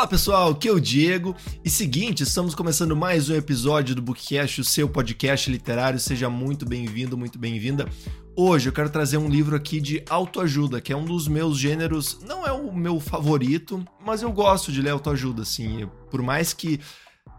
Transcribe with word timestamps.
Olá 0.00 0.06
pessoal, 0.06 0.52
aqui 0.52 0.66
é 0.66 0.72
o 0.72 0.80
Diego. 0.80 1.36
E 1.62 1.68
seguinte, 1.68 2.22
estamos 2.22 2.54
começando 2.54 2.96
mais 2.96 3.28
um 3.28 3.34
episódio 3.34 3.94
do 3.94 4.00
Bookcast, 4.00 4.62
o 4.62 4.64
seu 4.64 4.88
podcast 4.88 5.50
literário. 5.50 6.00
Seja 6.00 6.30
muito 6.30 6.64
bem-vindo, 6.64 7.18
muito 7.18 7.38
bem-vinda. 7.38 7.86
Hoje 8.34 8.70
eu 8.70 8.72
quero 8.72 8.88
trazer 8.88 9.18
um 9.18 9.28
livro 9.28 9.54
aqui 9.54 9.78
de 9.78 10.02
autoajuda, 10.08 10.80
que 10.80 10.90
é 10.90 10.96
um 10.96 11.04
dos 11.04 11.28
meus 11.28 11.58
gêneros, 11.58 12.18
não 12.26 12.46
é 12.46 12.50
o 12.50 12.72
meu 12.72 12.98
favorito, 12.98 13.84
mas 14.02 14.22
eu 14.22 14.32
gosto 14.32 14.72
de 14.72 14.80
ler 14.80 14.88
autoajuda, 14.88 15.42
assim. 15.42 15.86
Por 16.10 16.22
mais 16.22 16.54
que 16.54 16.80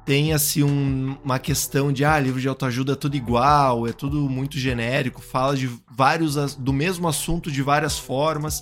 tenha-se 0.06 0.62
um, 0.62 1.18
uma 1.24 1.40
questão 1.40 1.92
de, 1.92 2.06
ah, 2.06 2.20
livro 2.20 2.40
de 2.40 2.48
autoajuda 2.48 2.94
é 2.94 2.96
tudo 2.96 3.18
igual, 3.18 3.88
é 3.88 3.92
tudo 3.92 4.30
muito 4.30 4.60
genérico, 4.60 5.20
fala 5.20 5.58
de 5.58 5.68
vários, 5.90 6.36
do 6.54 6.72
mesmo 6.72 7.08
assunto 7.08 7.52
de 7.52 7.64
várias 7.64 7.98
formas 7.98 8.62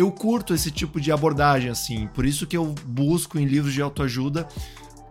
eu 0.00 0.10
curto 0.10 0.54
esse 0.54 0.70
tipo 0.70 1.00
de 1.00 1.12
abordagem, 1.12 1.70
assim. 1.70 2.08
Por 2.08 2.24
isso 2.24 2.46
que 2.46 2.56
eu 2.56 2.74
busco 2.86 3.38
em 3.38 3.44
livros 3.44 3.72
de 3.72 3.82
autoajuda 3.82 4.46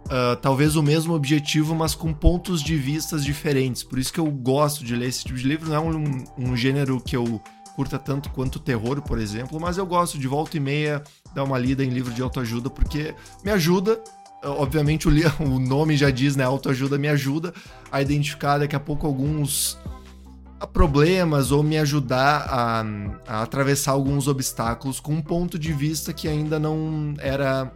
uh, 0.06 0.36
talvez 0.42 0.76
o 0.76 0.84
mesmo 0.84 1.14
objetivo, 1.14 1.76
mas 1.76 1.96
com 1.96 2.14
pontos 2.14 2.62
de 2.62 2.76
vistas 2.76 3.24
diferentes. 3.24 3.84
Por 3.84 4.00
isso 4.00 4.12
que 4.12 4.20
eu 4.20 4.26
gosto 4.26 4.84
de 4.84 4.96
ler 4.96 5.08
esse 5.08 5.24
tipo 5.24 5.38
de 5.38 5.48
livro. 5.48 5.70
Não 5.70 5.76
é 5.76 5.80
um, 5.80 6.24
um 6.38 6.58
gênero 6.58 7.00
que 7.00 7.16
eu 7.16 7.42
curta 7.76 7.98
tanto 7.98 8.30
quanto 8.32 8.60
terror, 8.60 9.02
por 9.02 9.18
exemplo, 9.18 9.60
mas 9.60 9.78
eu 9.78 9.86
gosto 9.86 10.18
de 10.18 10.28
volta 10.28 10.58
e 10.58 10.60
meia 10.60 11.02
dar 11.34 11.46
uma 11.46 11.58
lida 11.58 11.84
em 11.84 11.90
livro 11.90 12.14
de 12.14 12.22
autoajuda 12.22 12.70
porque 12.70 13.16
me 13.44 13.52
ajuda. 13.52 14.02
Obviamente 14.44 15.08
o, 15.08 15.12
o 15.40 15.60
nome 15.60 15.96
já 15.96 16.10
diz, 16.10 16.36
né? 16.36 16.44
Autoajuda 16.44 16.98
me 16.98 17.08
ajuda 17.08 17.54
a 17.92 18.02
identificar 18.02 18.58
daqui 18.58 18.76
a 18.76 18.80
pouco 18.80 19.08
alguns 19.08 19.78
a 20.60 20.68
problemas 20.68 21.52
ou 21.52 21.64
me 21.64 21.78
ajudar 21.78 22.46
a, 22.50 22.86
a, 23.28 23.42
atravessar 23.42 23.92
alguns 23.92 24.28
obstáculos 24.28 25.00
com 25.00 25.14
um 25.14 25.22
ponto 25.22 25.58
de 25.58 25.72
vista 25.72 26.12
que 26.12 26.28
ainda 26.28 26.60
não 26.60 27.14
era 27.20 27.72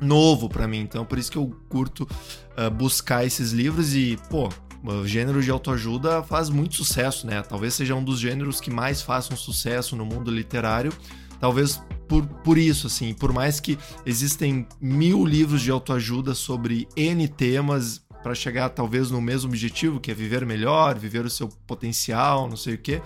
novo 0.00 0.48
para 0.48 0.66
mim. 0.66 0.80
Então, 0.80 1.04
por 1.04 1.18
isso 1.18 1.30
que 1.30 1.38
eu 1.38 1.54
curto 1.68 2.08
uh, 2.56 2.70
buscar 2.70 3.24
esses 3.24 3.52
livros 3.52 3.94
e, 3.94 4.18
pô, 4.30 4.48
o 4.82 5.06
gênero 5.06 5.42
de 5.42 5.50
autoajuda 5.50 6.22
faz 6.22 6.50
muito 6.50 6.76
sucesso, 6.76 7.26
né? 7.26 7.42
Talvez 7.42 7.74
seja 7.74 7.94
um 7.94 8.04
dos 8.04 8.20
gêneros 8.20 8.60
que 8.60 8.70
mais 8.70 9.00
façam 9.00 9.36
sucesso 9.36 9.96
no 9.96 10.04
mundo 10.04 10.30
literário. 10.30 10.92
Talvez 11.40 11.82
por, 12.06 12.26
por 12.26 12.58
isso, 12.58 12.86
assim, 12.86 13.14
por 13.14 13.32
mais 13.32 13.60
que 13.60 13.78
existem 14.04 14.66
mil 14.80 15.24
livros 15.24 15.62
de 15.62 15.70
autoajuda 15.70 16.34
sobre 16.34 16.86
N 16.96 17.26
temas, 17.28 18.03
para 18.24 18.34
chegar 18.34 18.70
talvez 18.70 19.10
no 19.10 19.20
mesmo 19.20 19.50
objetivo, 19.50 20.00
que 20.00 20.10
é 20.10 20.14
viver 20.14 20.46
melhor, 20.46 20.98
viver 20.98 21.26
o 21.26 21.30
seu 21.30 21.46
potencial, 21.46 22.48
não 22.48 22.56
sei 22.56 22.74
o 22.74 22.78
quê. 22.78 23.02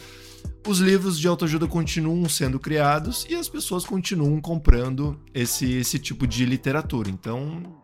Os 0.64 0.78
livros 0.78 1.18
de 1.18 1.26
autoajuda 1.26 1.66
continuam 1.66 2.28
sendo 2.28 2.60
criados 2.60 3.26
e 3.28 3.34
as 3.34 3.48
pessoas 3.48 3.84
continuam 3.84 4.40
comprando 4.40 5.20
esse, 5.34 5.72
esse 5.72 5.98
tipo 5.98 6.24
de 6.24 6.44
literatura. 6.46 7.10
Então, 7.10 7.80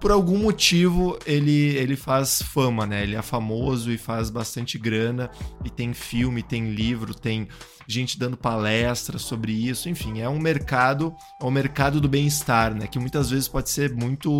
por 0.00 0.12
algum 0.12 0.38
motivo, 0.38 1.18
ele, 1.26 1.76
ele 1.76 1.96
faz 1.96 2.40
fama, 2.40 2.86
né? 2.86 3.02
Ele 3.02 3.16
é 3.16 3.22
famoso 3.22 3.90
e 3.90 3.98
faz 3.98 4.30
bastante 4.30 4.78
grana, 4.78 5.30
e 5.64 5.70
tem 5.70 5.92
filme, 5.92 6.44
tem 6.44 6.70
livro, 6.70 7.12
tem 7.12 7.48
gente 7.88 8.18
dando 8.18 8.36
palestras 8.36 9.22
sobre 9.22 9.52
isso. 9.52 9.88
Enfim, 9.88 10.20
é 10.20 10.28
um 10.28 10.38
mercado, 10.38 11.14
é 11.40 11.44
um 11.44 11.50
mercado 11.50 12.00
do 12.00 12.08
bem-estar, 12.08 12.74
né? 12.74 12.86
Que 12.86 12.98
muitas 12.98 13.30
vezes 13.30 13.48
pode 13.48 13.70
ser 13.70 13.94
muito 13.94 14.30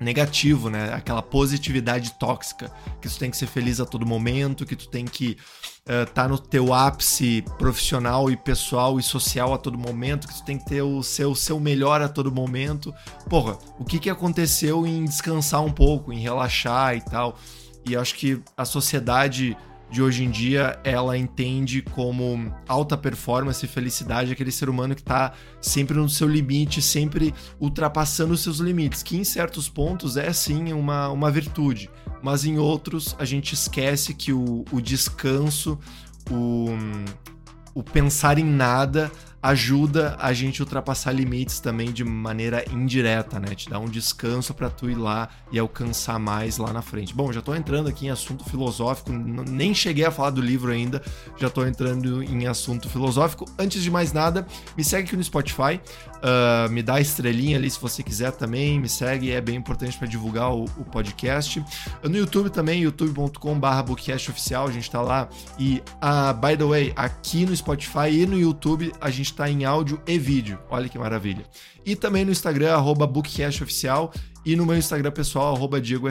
negativo, 0.00 0.70
né? 0.70 0.92
Aquela 0.92 1.22
positividade 1.22 2.12
tóxica, 2.18 2.72
que 3.00 3.08
tu 3.08 3.18
tem 3.18 3.30
que 3.30 3.36
ser 3.36 3.46
feliz 3.46 3.80
a 3.80 3.86
todo 3.86 4.06
momento, 4.06 4.64
que 4.64 4.76
tu 4.76 4.88
tem 4.88 5.04
que 5.04 5.36
estar 5.80 6.02
uh, 6.02 6.06
tá 6.12 6.28
no 6.28 6.38
teu 6.38 6.72
ápice 6.72 7.44
profissional 7.58 8.30
e 8.30 8.36
pessoal 8.36 8.98
e 8.98 9.02
social 9.02 9.52
a 9.52 9.58
todo 9.58 9.78
momento, 9.78 10.26
que 10.26 10.34
tu 10.34 10.44
tem 10.44 10.58
que 10.58 10.64
ter 10.64 10.82
o 10.82 11.02
seu, 11.02 11.34
seu 11.34 11.60
melhor 11.60 12.00
a 12.00 12.08
todo 12.08 12.32
momento. 12.32 12.94
Porra, 13.28 13.58
o 13.78 13.84
que, 13.84 13.98
que 13.98 14.10
aconteceu 14.10 14.86
em 14.86 15.04
descansar 15.04 15.62
um 15.62 15.72
pouco, 15.72 16.12
em 16.12 16.20
relaxar 16.20 16.96
e 16.96 17.00
tal? 17.02 17.38
E 17.86 17.96
acho 17.96 18.14
que 18.14 18.40
a 18.56 18.64
sociedade 18.64 19.56
de 19.90 20.00
hoje 20.00 20.24
em 20.24 20.30
dia, 20.30 20.78
ela 20.84 21.18
entende 21.18 21.82
como 21.82 22.54
alta 22.68 22.96
performance 22.96 23.64
e 23.64 23.68
felicidade 23.68 24.32
aquele 24.32 24.52
ser 24.52 24.68
humano 24.68 24.94
que 24.94 25.00
está 25.00 25.32
sempre 25.60 25.96
no 25.96 26.08
seu 26.08 26.28
limite, 26.28 26.80
sempre 26.80 27.34
ultrapassando 27.58 28.32
os 28.32 28.40
seus 28.40 28.58
limites, 28.58 29.02
que 29.02 29.16
em 29.16 29.24
certos 29.24 29.68
pontos 29.68 30.16
é 30.16 30.32
sim 30.32 30.72
uma, 30.72 31.08
uma 31.08 31.30
virtude, 31.30 31.90
mas 32.22 32.44
em 32.44 32.56
outros 32.56 33.16
a 33.18 33.24
gente 33.24 33.52
esquece 33.52 34.14
que 34.14 34.32
o, 34.32 34.64
o 34.70 34.80
descanso, 34.80 35.76
o, 36.30 36.68
o 37.74 37.82
pensar 37.82 38.38
em 38.38 38.44
nada 38.44 39.10
ajuda 39.42 40.16
a 40.20 40.32
gente 40.32 40.60
ultrapassar 40.60 41.12
limites 41.12 41.60
também 41.60 41.92
de 41.92 42.04
maneira 42.04 42.64
indireta, 42.70 43.40
né? 43.40 43.54
Te 43.54 43.70
dá 43.70 43.78
um 43.78 43.88
descanso 43.88 44.52
para 44.52 44.68
tu 44.68 44.90
ir 44.90 44.96
lá 44.96 45.28
e 45.50 45.58
alcançar 45.58 46.18
mais 46.18 46.58
lá 46.58 46.72
na 46.72 46.82
frente. 46.82 47.14
Bom, 47.14 47.32
já 47.32 47.40
tô 47.40 47.54
entrando 47.54 47.88
aqui 47.88 48.06
em 48.06 48.10
assunto 48.10 48.44
filosófico, 48.44 49.12
nem 49.12 49.74
cheguei 49.74 50.04
a 50.04 50.10
falar 50.10 50.30
do 50.30 50.42
livro 50.42 50.70
ainda, 50.70 51.02
já 51.38 51.48
tô 51.48 51.64
entrando 51.64 52.22
em 52.22 52.46
assunto 52.46 52.88
filosófico. 52.88 53.46
Antes 53.58 53.82
de 53.82 53.90
mais 53.90 54.12
nada, 54.12 54.46
me 54.76 54.84
segue 54.84 55.08
aqui 55.08 55.16
no 55.16 55.24
Spotify, 55.24 55.80
uh, 56.20 56.70
me 56.70 56.82
dá 56.82 57.00
estrelinha 57.00 57.56
ali 57.56 57.70
se 57.70 57.80
você 57.80 58.02
quiser 58.02 58.32
também, 58.32 58.78
me 58.78 58.88
segue, 58.88 59.32
é 59.32 59.40
bem 59.40 59.56
importante 59.56 59.96
para 59.98 60.06
divulgar 60.06 60.54
o, 60.54 60.64
o, 60.64 60.84
podcast. 60.84 61.62
No 62.02 62.16
YouTube 62.16 62.50
também, 62.50 62.82
youtube.com/barra 62.82 63.84
oficial, 63.90 64.66
a 64.66 64.70
gente 64.70 64.90
tá 64.90 65.00
lá. 65.00 65.28
E, 65.58 65.82
uh, 65.96 66.34
by 66.34 66.56
the 66.56 66.64
way, 66.64 66.92
aqui 66.96 67.46
no 67.46 67.54
Spotify 67.54 68.10
e 68.10 68.26
no 68.26 68.38
YouTube 68.38 68.92
a 69.00 69.10
gente 69.10 69.30
está 69.30 69.50
em 69.50 69.64
áudio 69.64 70.00
e 70.06 70.18
vídeo. 70.18 70.58
Olha 70.70 70.88
que 70.88 70.98
maravilha. 70.98 71.44
E 71.84 71.96
também 71.96 72.24
no 72.24 72.30
Instagram, 72.30 72.74
arroba 72.74 73.06
BookcastOficial. 73.06 74.12
E 74.44 74.56
no 74.56 74.64
meu 74.64 74.76
Instagram 74.76 75.10
pessoal, 75.10 75.54
arroba 75.54 75.80
Diego 75.80 76.08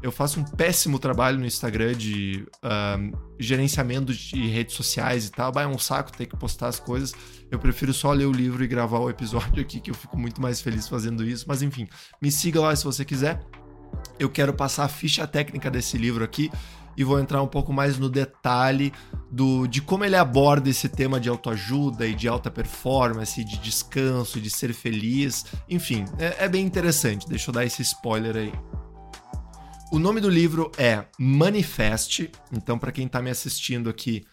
Eu 0.00 0.12
faço 0.12 0.38
um 0.38 0.44
péssimo 0.44 0.98
trabalho 0.98 1.38
no 1.38 1.44
Instagram 1.44 1.94
de 1.94 2.46
uh, 2.64 3.18
gerenciamento 3.38 4.14
de 4.14 4.46
redes 4.46 4.76
sociais 4.76 5.26
e 5.26 5.32
tal. 5.32 5.52
Vai 5.52 5.64
é 5.64 5.66
um 5.66 5.78
saco 5.78 6.12
ter 6.12 6.26
que 6.26 6.36
postar 6.36 6.68
as 6.68 6.78
coisas. 6.78 7.12
Eu 7.50 7.58
prefiro 7.58 7.92
só 7.92 8.12
ler 8.12 8.26
o 8.26 8.32
livro 8.32 8.62
e 8.62 8.68
gravar 8.68 9.00
o 9.00 9.10
episódio 9.10 9.60
aqui, 9.60 9.80
que 9.80 9.90
eu 9.90 9.94
fico 9.94 10.16
muito 10.16 10.40
mais 10.40 10.60
feliz 10.60 10.86
fazendo 10.86 11.24
isso. 11.24 11.46
Mas 11.48 11.60
enfim, 11.60 11.88
me 12.22 12.30
siga 12.30 12.60
lá 12.60 12.74
se 12.76 12.84
você 12.84 13.04
quiser. 13.04 13.44
Eu 14.18 14.28
quero 14.28 14.52
passar 14.52 14.84
a 14.84 14.88
ficha 14.88 15.26
técnica 15.26 15.70
desse 15.70 15.98
livro 15.98 16.22
aqui 16.22 16.50
e 16.98 17.04
vou 17.04 17.20
entrar 17.20 17.40
um 17.40 17.46
pouco 17.46 17.72
mais 17.72 17.96
no 17.96 18.10
detalhe 18.10 18.92
do, 19.30 19.68
de 19.68 19.80
como 19.80 20.04
ele 20.04 20.16
aborda 20.16 20.68
esse 20.68 20.88
tema 20.88 21.20
de 21.20 21.28
autoajuda 21.28 22.04
e 22.08 22.12
de 22.12 22.26
alta 22.26 22.50
performance, 22.50 23.44
de 23.44 23.56
descanso, 23.58 24.40
de 24.40 24.50
ser 24.50 24.74
feliz. 24.74 25.46
Enfim, 25.68 26.04
é, 26.18 26.44
é 26.44 26.48
bem 26.48 26.66
interessante. 26.66 27.28
Deixa 27.28 27.50
eu 27.50 27.54
dar 27.54 27.64
esse 27.64 27.82
spoiler 27.82 28.36
aí. 28.36 28.52
O 29.92 30.00
nome 30.00 30.20
do 30.20 30.28
livro 30.28 30.72
é 30.76 31.04
Manifeste. 31.16 32.32
Então, 32.52 32.76
para 32.76 32.90
quem 32.90 33.06
está 33.06 33.22
me 33.22 33.30
assistindo 33.30 33.88
aqui, 33.88 34.26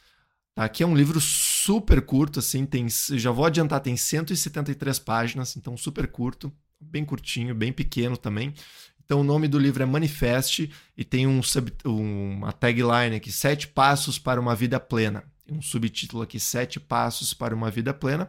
tá? 0.56 0.66
aqui 0.66 0.82
é 0.82 0.88
um 0.88 0.96
livro 0.96 1.22
super 1.22 2.02
curto, 2.02 2.40
assim, 2.40 2.66
tem, 2.66 2.88
já 2.90 3.30
vou 3.30 3.46
adiantar, 3.46 3.80
tem 3.80 3.96
173 3.96 4.98
páginas, 4.98 5.56
então 5.56 5.78
super 5.78 6.08
curto, 6.08 6.52
bem 6.82 7.06
curtinho, 7.06 7.54
bem 7.54 7.72
pequeno 7.72 8.18
também. 8.18 8.56
Então 9.06 9.22
o 9.22 9.24
nome 9.24 9.48
do 9.48 9.60
livro 9.60 9.84
é 9.84 9.86
Manifeste 9.86 10.72
e 10.98 11.04
tem 11.04 11.28
um 11.28 11.42
sub, 11.44 11.72
uma 11.86 12.52
tagline 12.52 13.16
aqui, 13.16 13.32
Sete 13.32 13.68
Passos 13.68 14.18
para 14.18 14.42
uma 14.42 14.56
Vida 14.56 14.80
Plena. 14.80 15.24
Tem 15.46 15.56
um 15.56 15.62
subtítulo 15.62 16.24
aqui, 16.24 16.40
Sete 16.40 16.80
Passos 16.80 17.34
para 17.34 17.54
uma 17.54 17.70
Vida 17.70 17.94
Plena. 17.94 18.28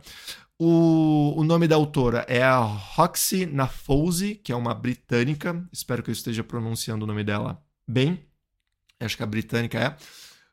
O, 0.58 1.34
o 1.36 1.44
nome 1.44 1.66
da 1.66 1.76
autora 1.76 2.24
é 2.28 2.42
a 2.42 2.58
Roxy 2.58 3.46
Nafouzi, 3.46 4.34
que 4.34 4.52
é 4.52 4.56
uma 4.56 4.74
britânica. 4.74 5.66
Espero 5.72 6.02
que 6.02 6.10
eu 6.10 6.14
esteja 6.14 6.44
pronunciando 6.44 7.04
o 7.04 7.08
nome 7.08 7.24
dela 7.24 7.62
bem. 7.88 8.20
Acho 9.00 9.16
que 9.16 9.22
a 9.22 9.26
britânica 9.26 9.78
é. 9.78 9.88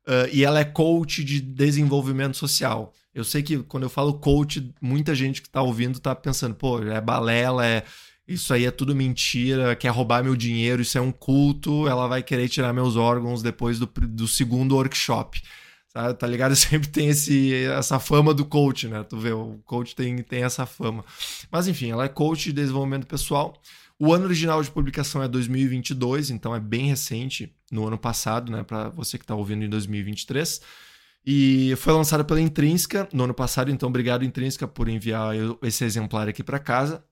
Uh, 0.06 0.28
e 0.34 0.44
ela 0.44 0.60
é 0.60 0.66
coach 0.66 1.24
de 1.24 1.40
desenvolvimento 1.40 2.36
social. 2.36 2.94
Eu 3.14 3.24
sei 3.24 3.44
que 3.44 3.60
quando 3.64 3.84
eu 3.84 3.90
falo 3.90 4.20
coach, 4.20 4.74
muita 4.82 5.16
gente 5.16 5.42
que 5.42 5.48
está 5.48 5.62
ouvindo 5.62 5.98
está 5.98 6.14
pensando, 6.16 6.56
pô, 6.56 6.82
é 6.82 7.00
balela, 7.00 7.66
é 7.66 7.86
isso 8.28 8.54
aí 8.54 8.66
é 8.66 8.72
tudo 8.72 8.96
mentira, 8.96 9.76
quer 9.76 9.90
roubar 9.90 10.24
meu 10.24 10.36
dinheiro, 10.36 10.82
isso 10.82 10.98
é 10.98 11.02
um 11.02 11.12
culto, 11.12 11.88
ela 11.88 12.08
vai 12.08 12.24
querer 12.24 12.48
tirar 12.48 12.74
meus 12.74 12.96
órgãos 12.96 13.42
depois 13.42 13.80
do, 13.80 13.86
do 13.86 14.28
segundo 14.28 14.76
workshop. 14.76 15.42
Sabe? 15.90 16.14
Tá 16.16 16.26
ligado? 16.26 16.56
Sempre 16.58 16.90
tem 16.90 17.10
esse, 17.10 17.54
essa 17.66 18.00
fama 18.00 18.34
do 18.34 18.46
coach, 18.46 18.88
né? 18.88 19.04
Tu 19.04 19.18
vê, 19.18 19.32
o 19.32 19.60
coach 19.66 19.96
tem, 19.96 20.18
tem 20.24 20.44
essa 20.44 20.66
fama. 20.66 21.06
Mas 21.52 21.68
enfim, 21.68 21.92
ela 21.92 22.06
é 22.06 22.10
coach 22.10 22.46
de 22.46 22.54
desenvolvimento 22.54 23.06
pessoal. 23.06 23.62
O 24.00 24.12
ano 24.12 24.26
original 24.26 24.62
de 24.64 24.72
publicação 24.72 25.22
é 25.22 25.28
2022, 25.28 26.32
então 26.32 26.56
é 26.56 26.60
bem 26.60 26.88
recente, 26.88 27.54
no 27.72 27.88
ano 27.88 27.98
passado, 27.98 28.52
né? 28.52 28.64
Para 28.64 28.90
você 28.90 29.18
que 29.18 29.24
está 29.24 29.36
ouvindo 29.36 29.64
em 29.64 29.70
2023. 29.70 30.62
E 31.26 31.74
foi 31.78 31.94
lançada 31.94 32.24
pela 32.24 32.42
Intrínseca 32.42 33.08
no 33.14 33.24
ano 33.24 33.34
passado, 33.34 33.72
então 33.72 33.88
obrigado 33.88 34.26
Intrínseca 34.26 34.68
por 34.68 34.90
enviar 34.90 35.34
esse 35.62 35.84
exemplar 35.86 36.28
aqui 36.28 36.44
para 36.44 36.60
casa. 36.60 37.04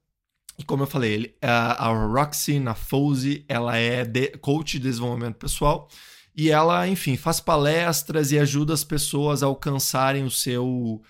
E 0.58 0.64
como 0.64 0.84
eu 0.84 0.88
falei, 0.88 1.14
ele, 1.14 1.36
a, 1.42 1.88
a 1.88 2.08
Roxy 2.08 2.60
Nafouzi, 2.60 3.46
ela 3.48 3.78
é 3.78 4.04
de, 4.06 4.28
coach 4.38 4.74
de 4.74 4.88
desenvolvimento 4.88 5.36
pessoal 5.36 5.88
e 6.36 6.50
ela, 6.50 6.88
enfim, 6.88 7.18
faz 7.18 7.40
palestras 7.40 8.32
e 8.32 8.40
ajuda 8.40 8.74
as 8.74 8.84
pessoas 8.84 9.44
a 9.44 9.48
alcançarem 9.48 10.24
o 10.24 10.32
seu 10.32 11.02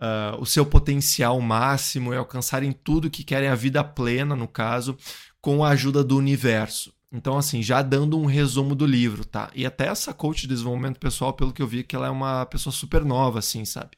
uh, 0.00 0.40
o 0.40 0.46
seu 0.46 0.64
potencial 0.64 1.40
máximo 1.40 2.14
e 2.14 2.16
alcançarem 2.16 2.72
tudo 2.72 3.10
que 3.10 3.22
querem, 3.22 3.48
a 3.48 3.54
vida 3.54 3.84
plena, 3.84 4.34
no 4.34 4.48
caso, 4.48 4.96
com 5.40 5.64
a 5.64 5.70
ajuda 5.70 6.02
do 6.02 6.16
universo. 6.16 6.92
Então, 7.12 7.36
assim, 7.36 7.62
já 7.62 7.82
dando 7.82 8.18
um 8.18 8.24
resumo 8.24 8.74
do 8.74 8.86
livro, 8.86 9.24
tá? 9.24 9.50
E 9.54 9.66
até 9.66 9.88
essa 9.88 10.14
coach 10.14 10.42
de 10.42 10.48
desenvolvimento 10.48 10.98
pessoal, 10.98 11.32
pelo 11.32 11.52
que 11.52 11.60
eu 11.60 11.66
vi, 11.66 11.82
que 11.82 11.96
ela 11.96 12.06
é 12.06 12.10
uma 12.10 12.46
pessoa 12.46 12.72
super 12.72 13.04
nova, 13.04 13.40
assim, 13.40 13.64
sabe? 13.64 13.90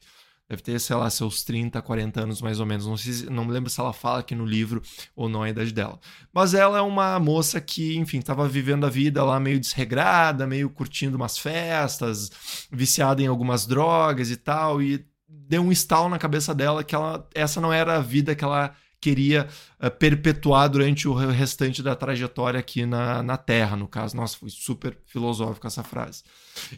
Deve 0.53 0.61
ter, 0.61 0.79
sei 0.79 0.95
lá, 0.95 1.09
seus 1.09 1.43
30, 1.43 1.81
40 1.81 2.21
anos 2.21 2.39
mais 2.39 2.59
ou 2.59 2.65
menos. 2.67 2.85
Não, 2.85 2.95
sei, 2.95 3.27
não 3.27 3.43
me 3.43 3.51
lembro 3.51 3.71
se 3.71 3.79
ela 3.79 3.91
fala 3.91 4.19
aqui 4.19 4.35
no 4.35 4.45
livro 4.45 4.83
ou 5.15 5.27
não 5.27 5.41
a 5.41 5.49
idade 5.49 5.73
dela. 5.73 5.99
Mas 6.31 6.53
ela 6.53 6.77
é 6.77 6.81
uma 6.81 7.17
moça 7.19 7.59
que, 7.59 7.97
enfim, 7.97 8.19
estava 8.19 8.47
vivendo 8.47 8.85
a 8.85 8.89
vida 8.89 9.23
lá 9.23 9.39
meio 9.39 9.59
desregrada, 9.59 10.45
meio 10.45 10.69
curtindo 10.69 11.17
umas 11.17 11.39
festas, 11.39 12.29
viciada 12.71 13.19
em 13.19 13.25
algumas 13.25 13.65
drogas 13.65 14.29
e 14.29 14.37
tal. 14.37 14.79
E 14.79 15.03
deu 15.27 15.63
um 15.63 15.71
estalo 15.71 16.07
na 16.07 16.19
cabeça 16.19 16.53
dela 16.53 16.83
que 16.83 16.93
ela, 16.93 17.27
essa 17.33 17.59
não 17.59 17.73
era 17.73 17.95
a 17.95 18.01
vida 18.01 18.35
que 18.35 18.43
ela 18.43 18.75
queria 19.03 19.49
uh, 19.83 19.91
perpetuar 19.91 20.69
durante 20.69 21.09
o 21.09 21.13
restante 21.13 21.83
da 21.83 21.93
trajetória 21.93 22.57
aqui 22.57 22.85
na, 22.85 23.21
na 23.21 23.35
Terra, 23.35 23.75
no 23.75 23.85
caso. 23.85 24.15
Nossa, 24.15 24.37
foi 24.37 24.49
super 24.49 24.97
filosófico 25.05 25.67
essa 25.67 25.83
frase. 25.83 26.23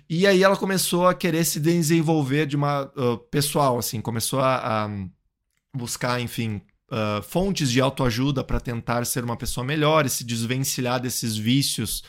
E 0.10 0.26
aí 0.26 0.42
ela 0.42 0.58
começou 0.58 1.08
a 1.08 1.14
querer 1.14 1.46
se 1.46 1.60
desenvolver 1.60 2.48
de 2.48 2.56
uma 2.56 2.92
uh, 2.98 3.18
pessoal, 3.30 3.78
assim, 3.78 4.02
começou 4.02 4.40
a, 4.40 4.86
a 4.86 4.90
buscar, 5.76 6.20
enfim, 6.20 6.62
uh, 6.90 7.22
fontes 7.22 7.70
de 7.72 7.80
autoajuda 7.80 8.44
para 8.44 8.60
tentar 8.60 9.06
ser 9.06 9.24
uma 9.24 9.38
pessoa 9.38 9.64
melhor 9.64 10.08
e 10.08 10.10
se 10.10 10.24
desvencilhar 10.24 11.00
desses 11.00 11.38
vícios 11.38 12.04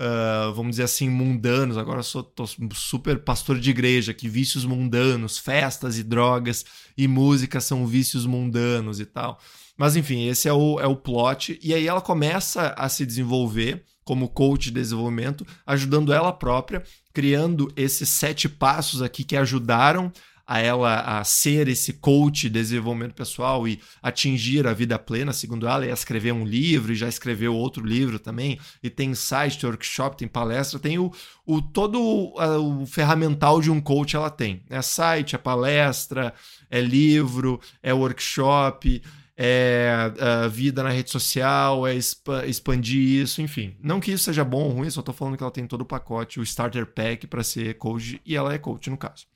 uh, 0.00 0.52
vamos 0.54 0.72
dizer 0.72 0.84
assim, 0.84 1.08
mundanos. 1.08 1.76
Agora 1.76 2.02
sou 2.02 2.22
tô 2.22 2.44
super 2.72 3.22
pastor 3.22 3.60
de 3.60 3.70
igreja, 3.70 4.14
que 4.14 4.28
vícios 4.28 4.64
mundanos, 4.64 5.38
festas 5.38 5.98
e 5.98 6.02
drogas 6.02 6.64
e 6.96 7.06
música 7.06 7.60
são 7.60 7.86
vícios 7.86 8.24
mundanos 8.24 8.98
e 8.98 9.04
tal. 9.04 9.38
Mas 9.76 9.96
enfim, 9.96 10.26
esse 10.26 10.48
é 10.48 10.52
o, 10.52 10.80
é 10.80 10.86
o 10.86 10.96
plot. 10.96 11.58
E 11.62 11.74
aí 11.74 11.86
ela 11.86 12.00
começa 12.00 12.74
a 12.76 12.88
se 12.88 13.04
desenvolver 13.04 13.84
como 14.04 14.28
coach 14.28 14.64
de 14.64 14.72
desenvolvimento, 14.72 15.46
ajudando 15.64 16.12
ela 16.12 16.32
própria, 16.32 16.82
criando 17.12 17.72
esses 17.76 18.08
sete 18.08 18.48
passos 18.48 19.02
aqui 19.02 19.22
que 19.22 19.36
ajudaram 19.36 20.10
a 20.50 20.58
ela 20.58 21.00
a 21.02 21.22
ser 21.22 21.68
esse 21.68 21.92
coach 21.92 22.48
de 22.48 22.50
desenvolvimento 22.50 23.14
pessoal 23.14 23.68
e 23.68 23.80
atingir 24.02 24.66
a 24.66 24.72
vida 24.72 24.98
plena, 24.98 25.32
segundo 25.32 25.64
ela, 25.64 25.86
ia 25.86 25.92
escrever 25.92 26.32
um 26.32 26.44
livro 26.44 26.92
e 26.92 26.96
já 26.96 27.08
escreveu 27.08 27.54
outro 27.54 27.86
livro 27.86 28.18
também, 28.18 28.58
e 28.82 28.90
tem 28.90 29.14
site, 29.14 29.60
tem 29.60 29.70
workshop, 29.70 30.16
tem 30.16 30.26
palestra, 30.26 30.80
tem 30.80 30.98
o, 30.98 31.12
o 31.46 31.62
todo 31.62 32.02
o, 32.02 32.82
o 32.82 32.84
ferramental 32.84 33.60
de 33.60 33.70
um 33.70 33.80
coach 33.80 34.16
ela 34.16 34.28
tem. 34.28 34.64
É 34.68 34.82
site, 34.82 35.36
é 35.36 35.38
palestra, 35.38 36.34
é 36.68 36.80
livro, 36.80 37.60
é 37.80 37.94
workshop, 37.94 39.00
é, 39.36 40.12
é 40.18 40.48
vida 40.48 40.82
na 40.82 40.90
rede 40.90 41.12
social, 41.12 41.86
é 41.86 41.94
expandir 41.94 43.22
isso, 43.22 43.40
enfim. 43.40 43.76
Não 43.80 44.00
que 44.00 44.10
isso 44.10 44.24
seja 44.24 44.44
bom 44.44 44.64
ou 44.64 44.70
ruim, 44.70 44.90
só 44.90 45.00
tô 45.00 45.12
falando 45.12 45.36
que 45.36 45.44
ela 45.44 45.52
tem 45.52 45.64
todo 45.64 45.82
o 45.82 45.86
pacote, 45.86 46.40
o 46.40 46.42
starter 46.42 46.86
pack 46.86 47.28
para 47.28 47.44
ser 47.44 47.78
coach, 47.78 48.20
e 48.26 48.34
ela 48.34 48.52
é 48.52 48.58
coach 48.58 48.90
no 48.90 48.96
caso. 48.96 49.30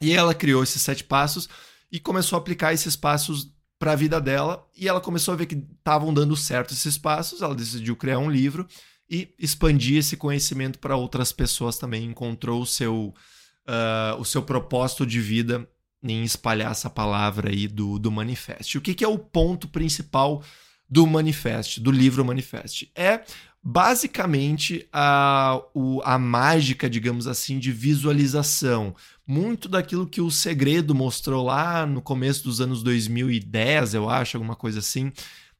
E 0.00 0.12
ela 0.12 0.34
criou 0.34 0.62
esses 0.62 0.80
sete 0.80 1.04
passos 1.04 1.48
e 1.90 1.98
começou 1.98 2.36
a 2.36 2.40
aplicar 2.40 2.72
esses 2.72 2.94
passos 2.94 3.52
para 3.78 3.92
a 3.92 3.96
vida 3.96 4.20
dela. 4.20 4.66
E 4.76 4.88
ela 4.88 5.00
começou 5.00 5.34
a 5.34 5.36
ver 5.36 5.46
que 5.46 5.54
estavam 5.54 6.12
dando 6.12 6.36
certo 6.36 6.74
esses 6.74 6.98
passos. 6.98 7.42
Ela 7.42 7.54
decidiu 7.54 7.96
criar 7.96 8.18
um 8.18 8.30
livro 8.30 8.66
e 9.10 9.34
expandir 9.38 9.98
esse 9.98 10.16
conhecimento 10.16 10.78
para 10.78 10.96
outras 10.96 11.32
pessoas 11.32 11.78
também. 11.78 12.04
Encontrou 12.04 12.62
o 12.62 12.66
seu, 12.66 13.14
uh, 13.66 14.20
o 14.20 14.24
seu 14.24 14.42
propósito 14.42 15.06
de 15.06 15.20
vida 15.20 15.68
em 16.02 16.22
espalhar 16.22 16.70
essa 16.70 16.88
palavra 16.88 17.50
aí 17.50 17.66
do, 17.66 17.98
do 17.98 18.10
manifest. 18.10 18.76
O 18.76 18.80
que, 18.80 18.94
que 18.94 19.04
é 19.04 19.08
o 19.08 19.18
ponto 19.18 19.66
principal 19.68 20.42
do 20.88 21.06
manifest, 21.06 21.80
do 21.80 21.90
livro 21.90 22.24
manifest? 22.24 22.90
É 22.94 23.22
basicamente 23.62 24.88
a, 24.92 25.60
o, 25.74 26.00
a 26.04 26.18
mágica, 26.18 26.88
digamos 26.88 27.26
assim, 27.26 27.58
de 27.58 27.72
visualização. 27.72 28.94
Muito 29.28 29.68
daquilo 29.68 30.06
que 30.06 30.22
o 30.22 30.30
Segredo 30.30 30.94
mostrou 30.94 31.44
lá 31.44 31.84
no 31.84 32.00
começo 32.00 32.42
dos 32.44 32.62
anos 32.62 32.82
2010, 32.82 33.92
eu 33.92 34.08
acho, 34.08 34.38
alguma 34.38 34.56
coisa 34.56 34.78
assim, 34.78 35.12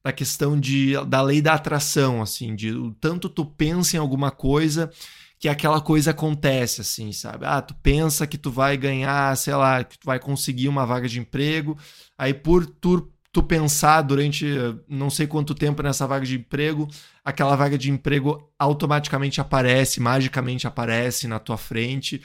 da 0.03 0.11
questão 0.11 0.59
de, 0.59 0.93
da 1.05 1.21
lei 1.21 1.39
da 1.39 1.53
atração, 1.53 2.19
assim, 2.19 2.55
de 2.55 2.71
o 2.71 2.91
tanto 2.95 3.29
tu 3.29 3.45
pensa 3.45 3.95
em 3.95 3.99
alguma 3.99 4.31
coisa 4.31 4.89
que 5.37 5.47
aquela 5.47 5.79
coisa 5.79 6.09
acontece, 6.09 6.81
assim, 6.81 7.11
sabe? 7.11 7.45
Ah, 7.45 7.61
tu 7.61 7.75
pensa 7.75 8.25
que 8.25 8.39
tu 8.39 8.49
vai 8.49 8.75
ganhar, 8.75 9.37
sei 9.37 9.53
lá, 9.53 9.83
que 9.83 9.99
tu 9.99 10.05
vai 10.05 10.19
conseguir 10.19 10.67
uma 10.67 10.83
vaga 10.83 11.07
de 11.07 11.19
emprego, 11.19 11.77
aí 12.17 12.33
por 12.33 12.65
tu 12.65 13.07
tu 13.31 13.43
pensar 13.43 14.01
durante 14.01 14.45
não 14.87 15.09
sei 15.09 15.27
quanto 15.27 15.53
tempo 15.53 15.83
nessa 15.83 16.07
vaga 16.07 16.25
de 16.25 16.35
emprego, 16.35 16.87
aquela 17.23 17.55
vaga 17.55 17.77
de 17.77 17.91
emprego 17.91 18.51
automaticamente 18.57 19.39
aparece, 19.39 19.99
magicamente 19.99 20.65
aparece 20.65 21.27
na 21.27 21.37
tua 21.37 21.55
frente, 21.55 22.21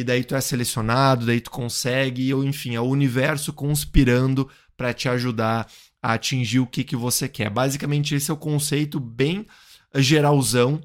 e 0.00 0.04
daí 0.04 0.24
tu 0.24 0.34
é 0.34 0.40
selecionado, 0.40 1.26
daí 1.26 1.40
tu 1.40 1.50
consegue, 1.50 2.32
ou 2.34 2.42
enfim, 2.42 2.74
é 2.74 2.80
o 2.80 2.84
universo 2.84 3.52
conspirando 3.52 4.48
para 4.76 4.92
te 4.92 5.08
ajudar 5.08 5.70
a 6.02 6.14
atingir 6.14 6.58
o 6.58 6.66
que, 6.66 6.82
que 6.82 6.96
você 6.96 7.28
quer. 7.28 7.48
Basicamente, 7.48 8.14
esse 8.14 8.30
é 8.30 8.34
o 8.34 8.36
conceito 8.36 8.98
bem 8.98 9.46
geralzão 9.94 10.80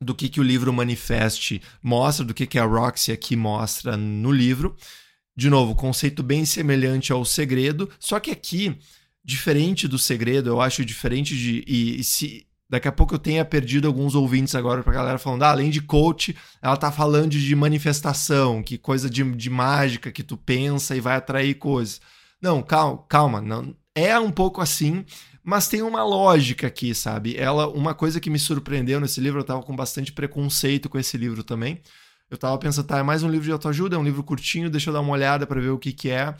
do 0.00 0.14
que, 0.14 0.28
que 0.28 0.40
o 0.40 0.42
livro 0.42 0.72
Manifeste 0.72 1.60
mostra, 1.82 2.24
do 2.24 2.32
que, 2.32 2.46
que 2.46 2.58
a 2.58 2.64
Roxy 2.64 3.12
aqui 3.12 3.36
mostra 3.36 3.96
no 3.96 4.32
livro. 4.32 4.74
De 5.36 5.50
novo, 5.50 5.74
conceito 5.74 6.22
bem 6.22 6.44
semelhante 6.44 7.12
ao 7.12 7.24
segredo, 7.24 7.88
só 7.98 8.18
que 8.18 8.30
aqui, 8.30 8.76
diferente 9.22 9.86
do 9.86 9.98
segredo, 9.98 10.50
eu 10.50 10.60
acho 10.60 10.84
diferente 10.84 11.36
de. 11.36 11.62
E, 11.66 12.00
e 12.00 12.04
se 12.04 12.46
daqui 12.70 12.88
a 12.88 12.92
pouco 12.92 13.14
eu 13.14 13.18
tenha 13.18 13.44
perdido 13.44 13.88
alguns 13.88 14.14
ouvintes 14.14 14.54
agora 14.54 14.82
pra 14.82 14.92
galera 14.92 15.18
falando, 15.18 15.42
ah, 15.42 15.50
além 15.50 15.68
de 15.68 15.82
coach, 15.82 16.36
ela 16.62 16.76
tá 16.76 16.90
falando 16.90 17.30
de 17.30 17.56
manifestação, 17.56 18.62
que 18.62 18.78
coisa 18.78 19.10
de, 19.10 19.24
de 19.32 19.50
mágica 19.50 20.12
que 20.12 20.22
tu 20.22 20.36
pensa 20.36 20.96
e 20.96 21.00
vai 21.00 21.16
atrair 21.16 21.54
coisas. 21.54 22.00
Não, 22.40 22.62
calma, 22.62 23.04
calma, 23.08 23.40
não, 23.40 23.74
é 23.94 24.18
um 24.18 24.30
pouco 24.30 24.60
assim, 24.60 25.04
mas 25.42 25.68
tem 25.68 25.82
uma 25.82 26.04
lógica 26.04 26.68
aqui, 26.68 26.94
sabe? 26.94 27.36
Ela, 27.36 27.68
uma 27.68 27.94
coisa 27.94 28.20
que 28.20 28.30
me 28.30 28.38
surpreendeu 28.38 29.00
nesse 29.00 29.20
livro, 29.20 29.40
eu 29.40 29.44
tava 29.44 29.62
com 29.62 29.74
bastante 29.76 30.12
preconceito 30.12 30.88
com 30.88 30.98
esse 30.98 31.18
livro 31.18 31.42
também 31.42 31.82
eu 32.30 32.38
tava 32.38 32.56
pensando, 32.58 32.86
tá, 32.86 32.98
é 32.98 33.02
mais 33.02 33.24
um 33.24 33.28
livro 33.28 33.44
de 33.44 33.50
autoajuda, 33.50 33.96
é 33.96 33.98
um 33.98 34.04
livro 34.04 34.22
curtinho, 34.22 34.70
deixa 34.70 34.88
eu 34.88 34.94
dar 34.94 35.00
uma 35.00 35.12
olhada 35.12 35.46
para 35.46 35.60
ver 35.60 35.70
o 35.70 35.78
que 35.78 35.92
que 35.92 36.10
é. 36.10 36.34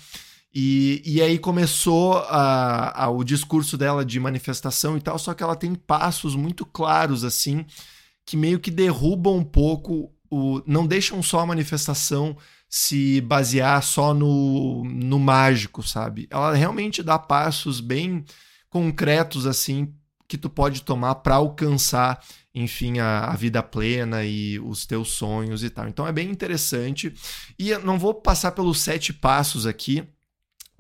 E, 0.52 1.00
e 1.04 1.22
aí 1.22 1.38
começou 1.38 2.16
a, 2.16 3.04
a, 3.04 3.10
o 3.10 3.22
discurso 3.22 3.78
dela 3.78 4.04
de 4.04 4.18
manifestação 4.18 4.96
e 4.96 5.00
tal, 5.00 5.18
só 5.18 5.32
que 5.32 5.42
ela 5.42 5.54
tem 5.54 5.74
passos 5.74 6.34
muito 6.34 6.66
claros, 6.66 7.22
assim, 7.22 7.64
que 8.26 8.36
meio 8.36 8.58
que 8.58 8.70
derrubam 8.70 9.36
um 9.36 9.44
pouco 9.44 10.12
o. 10.28 10.60
não 10.66 10.86
deixam 10.86 11.22
só 11.22 11.40
a 11.40 11.46
manifestação 11.46 12.36
se 12.68 13.20
basear 13.20 13.82
só 13.82 14.12
no, 14.12 14.84
no 14.84 15.18
mágico, 15.18 15.82
sabe? 15.82 16.26
Ela 16.30 16.54
realmente 16.54 17.02
dá 17.02 17.18
passos 17.18 17.80
bem 17.80 18.24
concretos, 18.68 19.46
assim, 19.46 19.92
que 20.28 20.38
tu 20.38 20.48
pode 20.48 20.82
tomar 20.82 21.16
para 21.16 21.36
alcançar 21.36 22.20
enfim, 22.54 22.98
a, 22.98 23.26
a, 23.26 23.36
vida 23.36 23.62
plena 23.62 24.24
e 24.24 24.58
os 24.58 24.84
teus 24.84 25.12
sonhos 25.12 25.62
e 25.62 25.70
tal. 25.70 25.88
Então 25.88 26.06
é 26.06 26.12
bem 26.12 26.28
interessante. 26.28 27.14
E 27.58 27.76
não 27.78 27.98
vou 27.98 28.14
passar 28.14 28.52
pelos 28.52 28.80
sete 28.80 29.12
passos 29.12 29.66
aqui, 29.66 30.04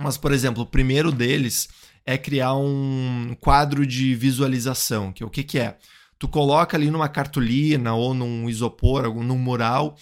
mas, 0.00 0.16
por 0.16 0.32
exemplo, 0.32 0.62
o 0.62 0.66
primeiro 0.66 1.12
deles 1.12 1.68
é 2.04 2.16
criar 2.16 2.54
um 2.54 3.36
quadro 3.40 3.86
de 3.86 4.14
visualização, 4.14 5.12
que 5.12 5.22
é 5.22 5.26
o 5.26 5.30
que, 5.30 5.42
que 5.42 5.58
é? 5.58 5.76
Tu 6.18 6.28
coloca 6.28 6.76
ali 6.76 6.90
numa 6.90 7.08
cartolina 7.08 7.94
ou 7.94 8.14
num 8.14 8.48
isopor, 8.48 9.14
num 9.22 9.38
mural, 9.38 9.96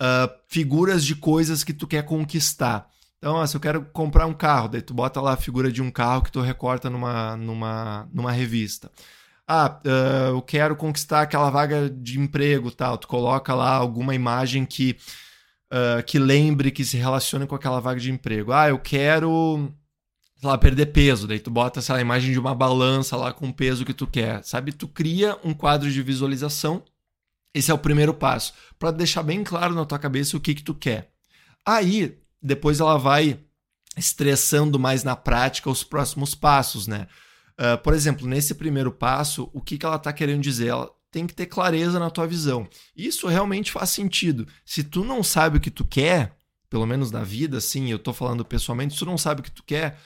uh, 0.00 0.32
figuras 0.48 1.04
de 1.04 1.14
coisas 1.14 1.62
que 1.62 1.72
tu 1.72 1.86
quer 1.86 2.04
conquistar. 2.04 2.86
Então, 3.18 3.34
ó, 3.34 3.46
se 3.46 3.56
eu 3.56 3.60
quero 3.60 3.84
comprar 3.92 4.26
um 4.26 4.34
carro, 4.34 4.68
daí 4.68 4.82
tu 4.82 4.92
bota 4.92 5.20
lá 5.20 5.34
a 5.34 5.36
figura 5.36 5.70
de 5.70 5.80
um 5.80 5.90
carro 5.90 6.22
que 6.22 6.32
tu 6.32 6.40
recorta 6.40 6.90
numa, 6.90 7.36
numa, 7.36 8.08
numa 8.12 8.32
revista 8.32 8.90
ah, 9.46 9.80
uh, 9.84 10.36
eu 10.36 10.42
quero 10.42 10.76
conquistar 10.76 11.22
aquela 11.22 11.50
vaga 11.50 11.90
de 11.90 12.18
emprego, 12.18 12.70
tal. 12.70 12.96
Tu 12.96 13.06
coloca 13.08 13.54
lá 13.54 13.74
alguma 13.74 14.14
imagem 14.14 14.64
que 14.64 14.96
uh, 15.72 16.02
que 16.04 16.18
lembre, 16.18 16.70
que 16.70 16.84
se 16.84 16.96
relacione 16.96 17.46
com 17.46 17.54
aquela 17.54 17.80
vaga 17.80 17.98
de 17.98 18.10
emprego. 18.12 18.52
Ah, 18.52 18.68
eu 18.68 18.78
quero 18.78 19.72
sei 20.42 20.48
lá, 20.48 20.58
perder 20.58 20.86
peso, 20.86 21.28
daí 21.28 21.38
tu 21.38 21.52
bota 21.52 21.78
essa 21.78 22.00
imagem 22.00 22.32
de 22.32 22.38
uma 22.38 22.52
balança 22.52 23.16
lá 23.16 23.32
com 23.32 23.48
o 23.48 23.54
peso 23.54 23.84
que 23.84 23.94
tu 23.94 24.08
quer, 24.08 24.42
sabe? 24.42 24.72
Tu 24.72 24.88
cria 24.88 25.38
um 25.44 25.54
quadro 25.54 25.88
de 25.88 26.02
visualização. 26.02 26.82
Esse 27.54 27.70
é 27.70 27.74
o 27.74 27.78
primeiro 27.78 28.12
passo, 28.12 28.52
para 28.76 28.90
deixar 28.90 29.22
bem 29.22 29.44
claro 29.44 29.72
na 29.72 29.84
tua 29.84 30.00
cabeça 30.00 30.36
o 30.36 30.40
que 30.40 30.54
que 30.54 30.64
tu 30.64 30.74
quer. 30.74 31.12
Aí, 31.64 32.18
depois 32.42 32.80
ela 32.80 32.98
vai 32.98 33.38
estressando 33.96 34.80
mais 34.80 35.04
na 35.04 35.14
prática 35.14 35.70
os 35.70 35.84
próximos 35.84 36.34
passos, 36.34 36.88
né? 36.88 37.06
Uh, 37.52 37.78
por 37.78 37.94
exemplo, 37.94 38.26
nesse 38.26 38.54
primeiro 38.54 38.90
passo, 38.90 39.48
o 39.52 39.60
que, 39.60 39.78
que 39.78 39.86
ela 39.86 39.96
está 39.96 40.12
querendo 40.12 40.42
dizer? 40.42 40.68
Ela 40.68 40.90
tem 41.12 41.26
que 41.26 41.34
ter 41.34 41.46
clareza 41.46 42.00
na 42.00 42.10
tua 42.10 42.26
visão. 42.26 42.66
Isso 42.96 43.28
realmente 43.28 43.70
faz 43.70 43.90
sentido. 43.90 44.48
Se 44.64 44.82
tu 44.82 45.04
não 45.04 45.22
sabe 45.22 45.58
o 45.58 45.60
que 45.60 45.70
tu 45.70 45.84
quer, 45.84 46.34
pelo 46.70 46.86
menos 46.86 47.10
na 47.10 47.22
vida, 47.22 47.58
assim, 47.58 47.90
eu 47.90 47.98
tô 47.98 48.14
falando 48.14 48.44
pessoalmente, 48.44 48.94
se 48.94 49.00
tu 49.00 49.06
não 49.06 49.18
sabe 49.18 49.42
o 49.42 49.44
que 49.44 49.50
tu 49.50 49.62
quer, 49.62 50.00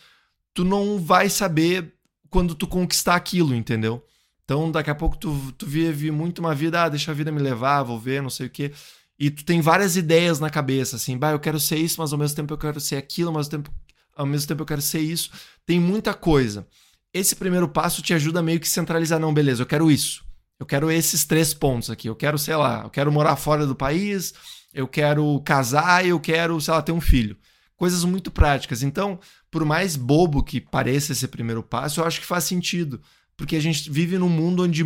tu 0.52 0.64
não 0.64 0.98
vai 0.98 1.30
saber 1.30 1.94
quando 2.28 2.56
tu 2.56 2.66
conquistar 2.66 3.14
aquilo, 3.14 3.54
entendeu? 3.54 4.04
Então, 4.44 4.70
daqui 4.70 4.90
a 4.90 4.94
pouco 4.94 5.16
tu, 5.16 5.52
tu 5.56 5.64
vive 5.64 6.10
muito 6.10 6.40
uma 6.40 6.54
vida, 6.56 6.82
ah, 6.82 6.88
deixa 6.88 7.12
a 7.12 7.14
vida 7.14 7.30
me 7.30 7.40
levar, 7.40 7.84
vou 7.84 8.00
ver, 8.00 8.20
não 8.20 8.30
sei 8.30 8.48
o 8.48 8.50
quê. 8.50 8.72
E 9.16 9.30
tu 9.30 9.44
tem 9.44 9.60
várias 9.60 9.96
ideias 9.96 10.40
na 10.40 10.50
cabeça, 10.50 10.96
assim, 10.96 11.16
bah, 11.16 11.30
eu 11.30 11.38
quero 11.38 11.60
ser 11.60 11.78
isso, 11.78 12.00
mas 12.00 12.12
ao 12.12 12.18
mesmo 12.18 12.34
tempo 12.34 12.52
eu 12.52 12.58
quero 12.58 12.80
ser 12.80 12.96
aquilo, 12.96 13.32
mas 13.32 13.46
ao, 13.46 13.50
tempo, 13.52 13.70
ao 14.16 14.26
mesmo 14.26 14.48
tempo 14.48 14.62
eu 14.62 14.66
quero 14.66 14.82
ser 14.82 15.00
isso. 15.00 15.30
Tem 15.64 15.78
muita 15.78 16.12
coisa. 16.12 16.66
Esse 17.14 17.36
primeiro 17.36 17.68
passo 17.68 18.02
te 18.02 18.12
ajuda 18.12 18.42
meio 18.42 18.58
que 18.58 18.68
centralizar, 18.68 19.20
não, 19.20 19.32
beleza, 19.32 19.62
eu 19.62 19.66
quero 19.66 19.88
isso. 19.88 20.25
Eu 20.58 20.66
quero 20.66 20.90
esses 20.90 21.24
três 21.24 21.52
pontos 21.52 21.90
aqui. 21.90 22.08
Eu 22.08 22.16
quero, 22.16 22.38
sei 22.38 22.56
lá, 22.56 22.82
eu 22.84 22.90
quero 22.90 23.12
morar 23.12 23.36
fora 23.36 23.66
do 23.66 23.74
país, 23.74 24.34
eu 24.72 24.88
quero 24.88 25.40
casar, 25.40 26.06
eu 26.06 26.18
quero, 26.18 26.60
sei 26.60 26.74
lá, 26.74 26.82
ter 26.82 26.92
um 26.92 27.00
filho. 27.00 27.36
Coisas 27.76 28.04
muito 28.04 28.30
práticas. 28.30 28.82
Então, 28.82 29.18
por 29.50 29.64
mais 29.64 29.96
bobo 29.96 30.42
que 30.42 30.60
pareça 30.60 31.12
esse 31.12 31.28
primeiro 31.28 31.62
passo, 31.62 32.00
eu 32.00 32.04
acho 32.04 32.20
que 32.20 32.26
faz 32.26 32.44
sentido. 32.44 33.00
Porque 33.36 33.56
a 33.56 33.60
gente 33.60 33.90
vive 33.90 34.16
num 34.16 34.30
mundo 34.30 34.62
onde 34.62 34.82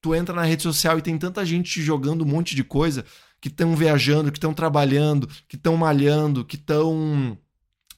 tu 0.00 0.14
entra 0.14 0.34
na 0.34 0.42
rede 0.42 0.62
social 0.62 0.98
e 0.98 1.02
tem 1.02 1.16
tanta 1.16 1.46
gente 1.46 1.80
jogando 1.80 2.22
um 2.22 2.28
monte 2.28 2.56
de 2.56 2.64
coisa 2.64 3.04
que 3.40 3.48
estão 3.48 3.76
viajando, 3.76 4.32
que 4.32 4.38
estão 4.38 4.52
trabalhando, 4.52 5.28
que 5.48 5.54
estão 5.54 5.76
malhando, 5.76 6.44
que 6.44 6.56
estão, 6.56 7.38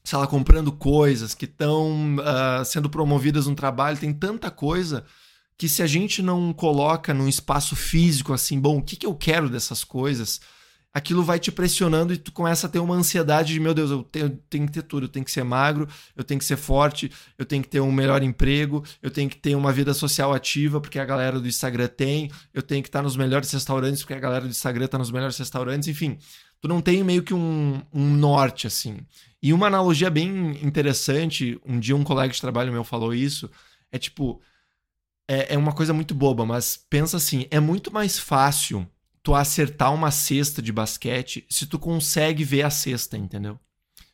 sei 0.04 0.18
lá, 0.18 0.26
comprando 0.26 0.70
coisas, 0.70 1.34
que 1.34 1.46
estão 1.46 2.16
uh, 2.16 2.20
ah, 2.20 2.64
sendo 2.64 2.90
promovidas 2.90 3.46
no 3.46 3.54
trabalho. 3.54 3.96
Tem 3.96 4.12
tanta 4.12 4.50
coisa 4.50 5.04
que 5.58 5.68
se 5.68 5.82
a 5.82 5.86
gente 5.86 6.22
não 6.22 6.52
coloca 6.52 7.14
num 7.14 7.28
espaço 7.28 7.74
físico 7.74 8.32
assim, 8.32 8.60
bom, 8.60 8.78
o 8.78 8.82
que, 8.82 8.96
que 8.96 9.06
eu 9.06 9.14
quero 9.14 9.48
dessas 9.48 9.82
coisas? 9.84 10.40
aquilo 10.96 11.22
vai 11.22 11.38
te 11.38 11.52
pressionando 11.52 12.14
e 12.14 12.16
tu 12.16 12.32
começa 12.32 12.66
a 12.66 12.70
ter 12.70 12.78
uma 12.78 12.94
ansiedade 12.94 13.52
de, 13.52 13.60
meu 13.60 13.74
Deus, 13.74 13.90
eu 13.90 14.02
tenho, 14.02 14.30
tenho, 14.48 14.64
que 14.64 14.72
ter 14.72 14.82
tudo, 14.82 15.04
eu 15.04 15.08
tenho 15.10 15.26
que 15.26 15.30
ser 15.30 15.44
magro, 15.44 15.86
eu 16.16 16.24
tenho 16.24 16.38
que 16.38 16.44
ser 16.46 16.56
forte, 16.56 17.12
eu 17.36 17.44
tenho 17.44 17.62
que 17.62 17.68
ter 17.68 17.80
um 17.80 17.92
melhor 17.92 18.22
emprego, 18.22 18.82
eu 19.02 19.10
tenho 19.10 19.28
que 19.28 19.36
ter 19.36 19.54
uma 19.54 19.70
vida 19.70 19.92
social 19.92 20.32
ativa, 20.32 20.80
porque 20.80 20.98
a 20.98 21.04
galera 21.04 21.38
do 21.38 21.46
Instagram 21.46 21.88
tem, 21.88 22.30
eu 22.54 22.62
tenho 22.62 22.82
que 22.82 22.88
estar 22.88 23.02
nos 23.02 23.14
melhores 23.14 23.52
restaurantes, 23.52 24.00
porque 24.00 24.14
a 24.14 24.18
galera 24.18 24.46
do 24.46 24.50
Instagram 24.50 24.86
está 24.86 24.96
nos 24.96 25.10
melhores 25.10 25.36
restaurantes, 25.36 25.86
enfim. 25.86 26.16
Tu 26.62 26.66
não 26.66 26.80
tem 26.80 27.04
meio 27.04 27.22
que 27.22 27.34
um, 27.34 27.82
um 27.92 28.14
norte, 28.14 28.66
assim. 28.66 28.96
E 29.42 29.52
uma 29.52 29.66
analogia 29.66 30.08
bem 30.08 30.58
interessante, 30.64 31.60
um 31.66 31.78
dia 31.78 31.94
um 31.94 32.04
colega 32.04 32.32
de 32.32 32.40
trabalho 32.40 32.72
meu 32.72 32.84
falou 32.84 33.12
isso, 33.12 33.50
é 33.92 33.98
tipo, 33.98 34.40
é, 35.28 35.54
é 35.54 35.58
uma 35.58 35.72
coisa 35.72 35.92
muito 35.92 36.14
boba, 36.14 36.44
mas 36.46 36.76
pensa 36.76 37.16
assim, 37.16 37.46
é 37.50 37.60
muito 37.60 37.92
mais 37.92 38.18
fácil 38.18 38.86
tu 39.22 39.34
acertar 39.34 39.92
uma 39.92 40.10
cesta 40.10 40.62
de 40.62 40.72
basquete 40.72 41.44
se 41.50 41.66
tu 41.66 41.78
consegue 41.78 42.44
ver 42.44 42.62
a 42.62 42.70
cesta, 42.70 43.16
entendeu? 43.16 43.58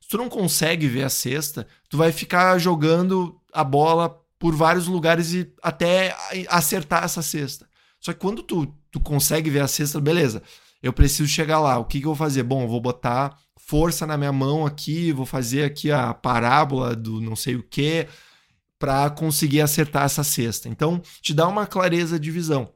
Se 0.00 0.08
tu 0.08 0.16
não 0.16 0.28
consegue 0.28 0.88
ver 0.88 1.04
a 1.04 1.10
cesta, 1.10 1.66
tu 1.88 1.96
vai 1.96 2.12
ficar 2.12 2.58
jogando 2.58 3.38
a 3.52 3.62
bola 3.62 4.18
por 4.38 4.54
vários 4.54 4.86
lugares 4.86 5.32
e 5.32 5.52
até 5.62 6.16
acertar 6.48 7.04
essa 7.04 7.22
cesta. 7.22 7.68
Só 8.00 8.12
que 8.12 8.18
quando 8.18 8.42
tu, 8.42 8.66
tu 8.90 8.98
consegue 8.98 9.50
ver 9.50 9.60
a 9.60 9.68
cesta, 9.68 10.00
beleza, 10.00 10.42
eu 10.82 10.92
preciso 10.92 11.28
chegar 11.28 11.60
lá. 11.60 11.78
O 11.78 11.84
que, 11.84 12.00
que 12.00 12.06
eu 12.06 12.14
vou 12.14 12.16
fazer? 12.16 12.42
Bom, 12.42 12.62
eu 12.62 12.68
vou 12.68 12.80
botar 12.80 13.38
força 13.56 14.06
na 14.06 14.16
minha 14.16 14.32
mão 14.32 14.66
aqui, 14.66 15.12
vou 15.12 15.24
fazer 15.24 15.64
aqui 15.64 15.92
a 15.92 16.12
parábola 16.12 16.96
do 16.96 17.20
não 17.20 17.36
sei 17.36 17.54
o 17.54 17.62
que 17.62 18.08
para 18.82 19.08
conseguir 19.10 19.60
acertar 19.60 20.06
essa 20.06 20.24
cesta. 20.24 20.68
Então, 20.68 21.00
te 21.20 21.32
dá 21.32 21.46
uma 21.46 21.68
clareza 21.68 22.18
de 22.18 22.32
visão. 22.32 22.68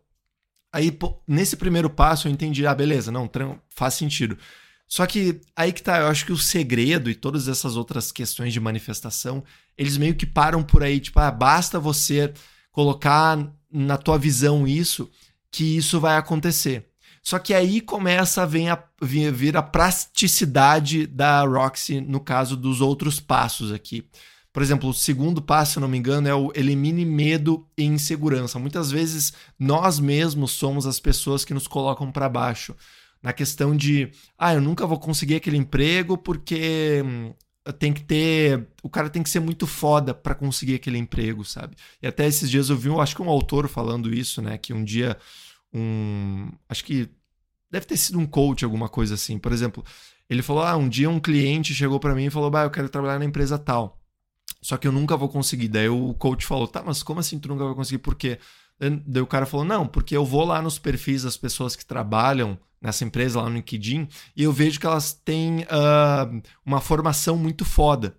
Aí, 0.73 0.97
nesse 1.27 1.57
primeiro 1.57 1.91
passo, 1.91 2.29
eu 2.29 2.33
entendi, 2.33 2.65
ah, 2.65 2.73
beleza, 2.73 3.11
não, 3.11 3.29
faz 3.69 3.95
sentido. 3.95 4.39
Só 4.87 5.05
que 5.05 5.41
aí 5.57 5.73
que 5.73 5.83
tá, 5.83 5.99
eu 5.99 6.07
acho 6.07 6.25
que 6.25 6.31
o 6.31 6.39
segredo 6.39 7.11
e 7.11 7.15
todas 7.17 7.49
essas 7.49 7.75
outras 7.75 8.13
questões 8.13 8.53
de 8.53 8.61
manifestação, 8.61 9.43
eles 9.77 9.97
meio 9.97 10.15
que 10.15 10.25
param 10.25 10.63
por 10.63 10.85
aí, 10.85 11.01
tipo, 11.01 11.19
ah, 11.19 11.29
basta 11.29 11.81
você 11.81 12.33
colocar 12.71 13.37
na 13.69 13.97
tua 13.97 14.17
visão 14.17 14.65
isso, 14.65 15.11
que 15.51 15.77
isso 15.77 15.99
vai 15.99 16.17
acontecer. 16.17 16.87
Só 17.21 17.41
que 17.41 17.53
aí 17.53 17.81
começa 17.81 18.45
a 18.45 18.47
vir 18.47 18.69
a, 18.69 18.81
vir 19.03 19.57
a 19.57 19.63
praticidade 19.63 21.05
da 21.05 21.43
Roxy 21.43 22.01
no 22.01 22.21
caso 22.21 22.57
dos 22.57 22.81
outros 22.81 23.19
passos 23.19 23.73
aqui. 23.73 24.09
Por 24.57 24.63
exemplo, 24.63 24.89
o 24.89 24.95
segundo 24.95 25.43
passo, 25.43 25.75
se 25.75 25.81
não 25.81 25.87
me 25.87 25.99
engano, 25.99 26.27
é 26.27 26.35
o 26.35 26.51
elimine 26.55 27.05
medo 27.05 27.69
e 27.77 27.85
insegurança. 27.85 28.59
Muitas 28.59 28.91
vezes 28.91 29.35
nós 29.59 30.01
mesmos 30.01 30.53
somos 30.53 30.87
as 30.87 30.99
pessoas 30.99 31.45
que 31.45 31.53
nos 31.53 31.69
colocam 31.69 32.11
para 32.11 32.27
baixo. 32.27 32.75
Na 33.23 33.35
questão 33.35 33.77
de, 33.77 34.11
ah, 34.39 34.55
eu 34.55 34.63
nunca 34.63 34.87
vou 34.87 34.99
conseguir 34.99 35.35
aquele 35.35 35.59
emprego 35.59 36.17
porque 36.17 37.03
hum, 37.05 37.35
tem 37.79 37.93
que 37.93 38.03
ter. 38.03 38.67
O 38.83 38.89
cara 38.89 39.11
tem 39.11 39.23
que 39.23 39.29
ser 39.29 39.41
muito 39.41 39.67
foda 39.67 40.15
para 40.15 40.35
conseguir 40.35 40.77
aquele 40.77 40.97
emprego, 40.97 41.45
sabe? 41.45 41.77
E 42.03 42.07
até 42.07 42.27
esses 42.27 42.49
dias 42.49 42.71
eu 42.71 42.79
vi, 42.79 42.89
acho 42.99 43.15
que 43.15 43.21
um 43.21 43.29
autor 43.29 43.69
falando 43.69 44.11
isso, 44.11 44.41
né? 44.41 44.57
Que 44.57 44.73
um 44.73 44.83
dia 44.83 45.19
um. 45.71 46.51
Acho 46.67 46.83
que 46.83 47.11
deve 47.71 47.85
ter 47.85 47.99
sido 47.99 48.19
um 48.19 48.25
coach, 48.25 48.65
alguma 48.65 48.89
coisa 48.89 49.17
assim. 49.17 49.39
Por 49.39 49.53
exemplo, 49.53 49.85
ele 50.31 50.41
falou: 50.41 50.63
ah, 50.63 50.79
um 50.79 50.89
dia 50.89 51.11
um 51.11 51.21
cliente 51.21 51.75
chegou 51.75 52.01
para 52.01 52.15
mim 52.15 52.25
e 52.25 52.31
falou: 52.31 52.51
bah, 52.51 52.65
eu 52.65 52.71
quero 52.71 52.89
trabalhar 52.89 53.19
na 53.19 53.27
empresa 53.27 53.59
tal. 53.59 54.01
Só 54.61 54.77
que 54.77 54.87
eu 54.87 54.93
nunca 54.93 55.17
vou 55.17 55.29
conseguir. 55.29 55.69
Daí 55.69 55.89
o 55.89 56.15
coach 56.15 56.45
falou: 56.47 56.67
tá, 56.67 56.83
mas 56.85 57.03
como 57.03 57.21
assim 57.21 57.39
tu 57.39 57.49
nunca 57.49 57.65
vai 57.65 57.75
conseguir? 57.75 57.99
Por 57.99 58.15
quê? 58.15 58.39
Daí 58.79 59.23
o 59.23 59.27
cara 59.27 59.47
falou: 59.47 59.65
não, 59.65 59.87
porque 59.87 60.17
eu 60.17 60.25
vou 60.25 60.45
lá 60.45 60.61
nos 60.61 60.79
perfis 60.79 61.23
das 61.23 61.37
pessoas 61.37 61.75
que 61.75 61.85
trabalham 61.85 62.59
nessa 62.81 63.05
empresa 63.05 63.41
lá 63.41 63.49
no 63.49 63.57
LinkedIn 63.57 64.09
e 64.37 64.43
eu 64.43 64.53
vejo 64.53 64.79
que 64.79 64.87
elas 64.87 65.13
têm 65.13 65.63
uh, 65.63 66.43
uma 66.65 66.81
formação 66.81 67.37
muito 67.37 67.65
foda, 67.65 68.17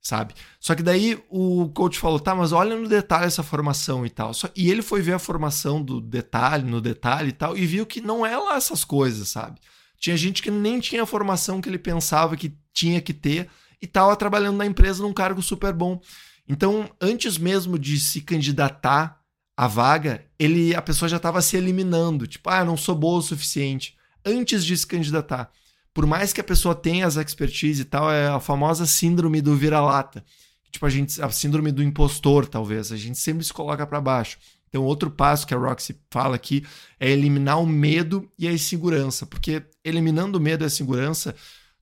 sabe? 0.00 0.34
Só 0.58 0.74
que 0.74 0.82
daí 0.82 1.22
o 1.30 1.68
coach 1.68 1.98
falou: 1.98 2.18
tá, 2.18 2.34
mas 2.34 2.52
olha 2.52 2.76
no 2.76 2.88
detalhe 2.88 3.26
essa 3.26 3.42
formação 3.42 4.04
e 4.04 4.10
tal. 4.10 4.34
Só, 4.34 4.48
e 4.56 4.70
ele 4.70 4.82
foi 4.82 5.00
ver 5.00 5.14
a 5.14 5.18
formação 5.18 5.82
do 5.82 6.00
detalhe, 6.00 6.64
no 6.64 6.80
detalhe 6.80 7.28
e 7.28 7.32
tal, 7.32 7.56
e 7.56 7.64
viu 7.64 7.86
que 7.86 8.00
não 8.00 8.26
é 8.26 8.36
lá 8.36 8.56
essas 8.56 8.84
coisas, 8.84 9.28
sabe? 9.28 9.60
Tinha 9.98 10.16
gente 10.16 10.42
que 10.42 10.50
nem 10.50 10.80
tinha 10.80 11.02
a 11.04 11.06
formação 11.06 11.60
que 11.60 11.68
ele 11.68 11.78
pensava 11.78 12.36
que 12.36 12.56
tinha 12.72 13.00
que 13.00 13.14
ter 13.14 13.48
e 13.80 13.86
estava 13.86 14.14
trabalhando 14.16 14.56
na 14.56 14.66
empresa 14.66 15.02
num 15.02 15.12
cargo 15.12 15.42
super 15.42 15.72
bom. 15.72 16.00
Então, 16.48 16.90
antes 17.00 17.38
mesmo 17.38 17.78
de 17.78 17.98
se 17.98 18.20
candidatar 18.20 19.18
à 19.56 19.66
vaga, 19.66 20.24
ele, 20.38 20.74
a 20.74 20.82
pessoa 20.82 21.08
já 21.08 21.16
estava 21.16 21.40
se 21.40 21.56
eliminando, 21.56 22.26
tipo, 22.26 22.50
ah, 22.50 22.64
não 22.64 22.76
sou 22.76 22.94
boa 22.94 23.18
o 23.18 23.22
suficiente, 23.22 23.96
antes 24.24 24.64
de 24.64 24.76
se 24.76 24.86
candidatar. 24.86 25.50
Por 25.92 26.06
mais 26.06 26.32
que 26.32 26.40
a 26.40 26.44
pessoa 26.44 26.74
tenha 26.74 27.06
as 27.06 27.16
expertise 27.16 27.82
e 27.82 27.84
tal, 27.84 28.10
é 28.10 28.26
a 28.28 28.40
famosa 28.40 28.84
síndrome 28.84 29.40
do 29.40 29.54
vira-lata. 29.54 30.24
Tipo, 30.70 30.86
a 30.86 30.90
gente, 30.90 31.22
a 31.22 31.30
síndrome 31.30 31.70
do 31.70 31.84
impostor, 31.84 32.46
talvez. 32.46 32.90
A 32.90 32.96
gente 32.96 33.16
sempre 33.16 33.44
se 33.44 33.52
coloca 33.52 33.86
para 33.86 34.00
baixo. 34.00 34.38
Então, 34.68 34.82
outro 34.82 35.08
passo 35.08 35.46
que 35.46 35.54
a 35.54 35.56
Roxy 35.56 35.96
fala 36.10 36.34
aqui 36.34 36.66
é 36.98 37.08
eliminar 37.08 37.62
o 37.62 37.66
medo 37.66 38.28
e 38.36 38.48
a 38.48 38.52
insegurança, 38.52 39.24
porque 39.24 39.62
eliminando 39.84 40.36
o 40.36 40.40
medo 40.40 40.62
e 40.62 40.64
a 40.64 40.66
insegurança, 40.66 41.32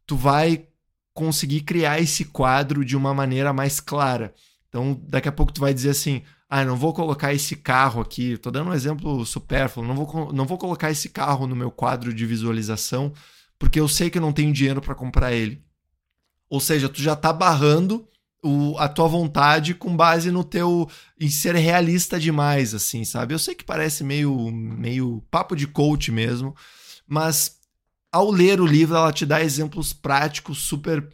tu 0.06 0.14
vai 0.14 0.66
conseguir 1.14 1.62
criar 1.62 2.00
esse 2.00 2.24
quadro 2.24 2.84
de 2.84 2.96
uma 2.96 3.12
maneira 3.14 3.52
mais 3.52 3.80
clara. 3.80 4.34
Então, 4.68 5.00
daqui 5.08 5.28
a 5.28 5.32
pouco 5.32 5.52
tu 5.52 5.60
vai 5.60 5.74
dizer 5.74 5.90
assim: 5.90 6.22
"Ah, 6.48 6.64
não 6.64 6.76
vou 6.76 6.92
colocar 6.92 7.32
esse 7.34 7.56
carro 7.56 8.00
aqui". 8.00 8.36
Tô 8.38 8.50
dando 8.50 8.70
um 8.70 8.74
exemplo 8.74 9.24
supérfluo, 9.26 9.86
não 9.86 9.94
vou 9.94 10.32
não 10.32 10.46
vou 10.46 10.58
colocar 10.58 10.90
esse 10.90 11.08
carro 11.08 11.46
no 11.46 11.56
meu 11.56 11.70
quadro 11.70 12.12
de 12.14 12.26
visualização, 12.26 13.12
porque 13.58 13.78
eu 13.80 13.88
sei 13.88 14.10
que 14.10 14.18
eu 14.18 14.22
não 14.22 14.32
tenho 14.32 14.52
dinheiro 14.52 14.80
para 14.80 14.94
comprar 14.94 15.32
ele. 15.32 15.62
Ou 16.50 16.60
seja, 16.60 16.88
tu 16.88 17.00
já 17.00 17.16
tá 17.16 17.32
barrando 17.32 18.06
o, 18.44 18.76
a 18.78 18.88
tua 18.88 19.06
vontade 19.06 19.74
com 19.74 19.96
base 19.96 20.30
no 20.30 20.42
teu 20.42 20.88
em 21.18 21.30
ser 21.30 21.54
realista 21.54 22.18
demais 22.18 22.74
assim, 22.74 23.04
sabe? 23.04 23.32
Eu 23.34 23.38
sei 23.38 23.54
que 23.54 23.64
parece 23.64 24.02
meio 24.02 24.50
meio 24.50 25.22
papo 25.30 25.54
de 25.54 25.66
coach 25.66 26.10
mesmo, 26.10 26.54
mas 27.06 27.61
ao 28.12 28.30
ler 28.30 28.60
o 28.60 28.66
livro, 28.66 28.94
ela 28.94 29.12
te 29.12 29.24
dá 29.24 29.42
exemplos 29.42 29.92
práticos 29.92 30.58
super 30.58 31.08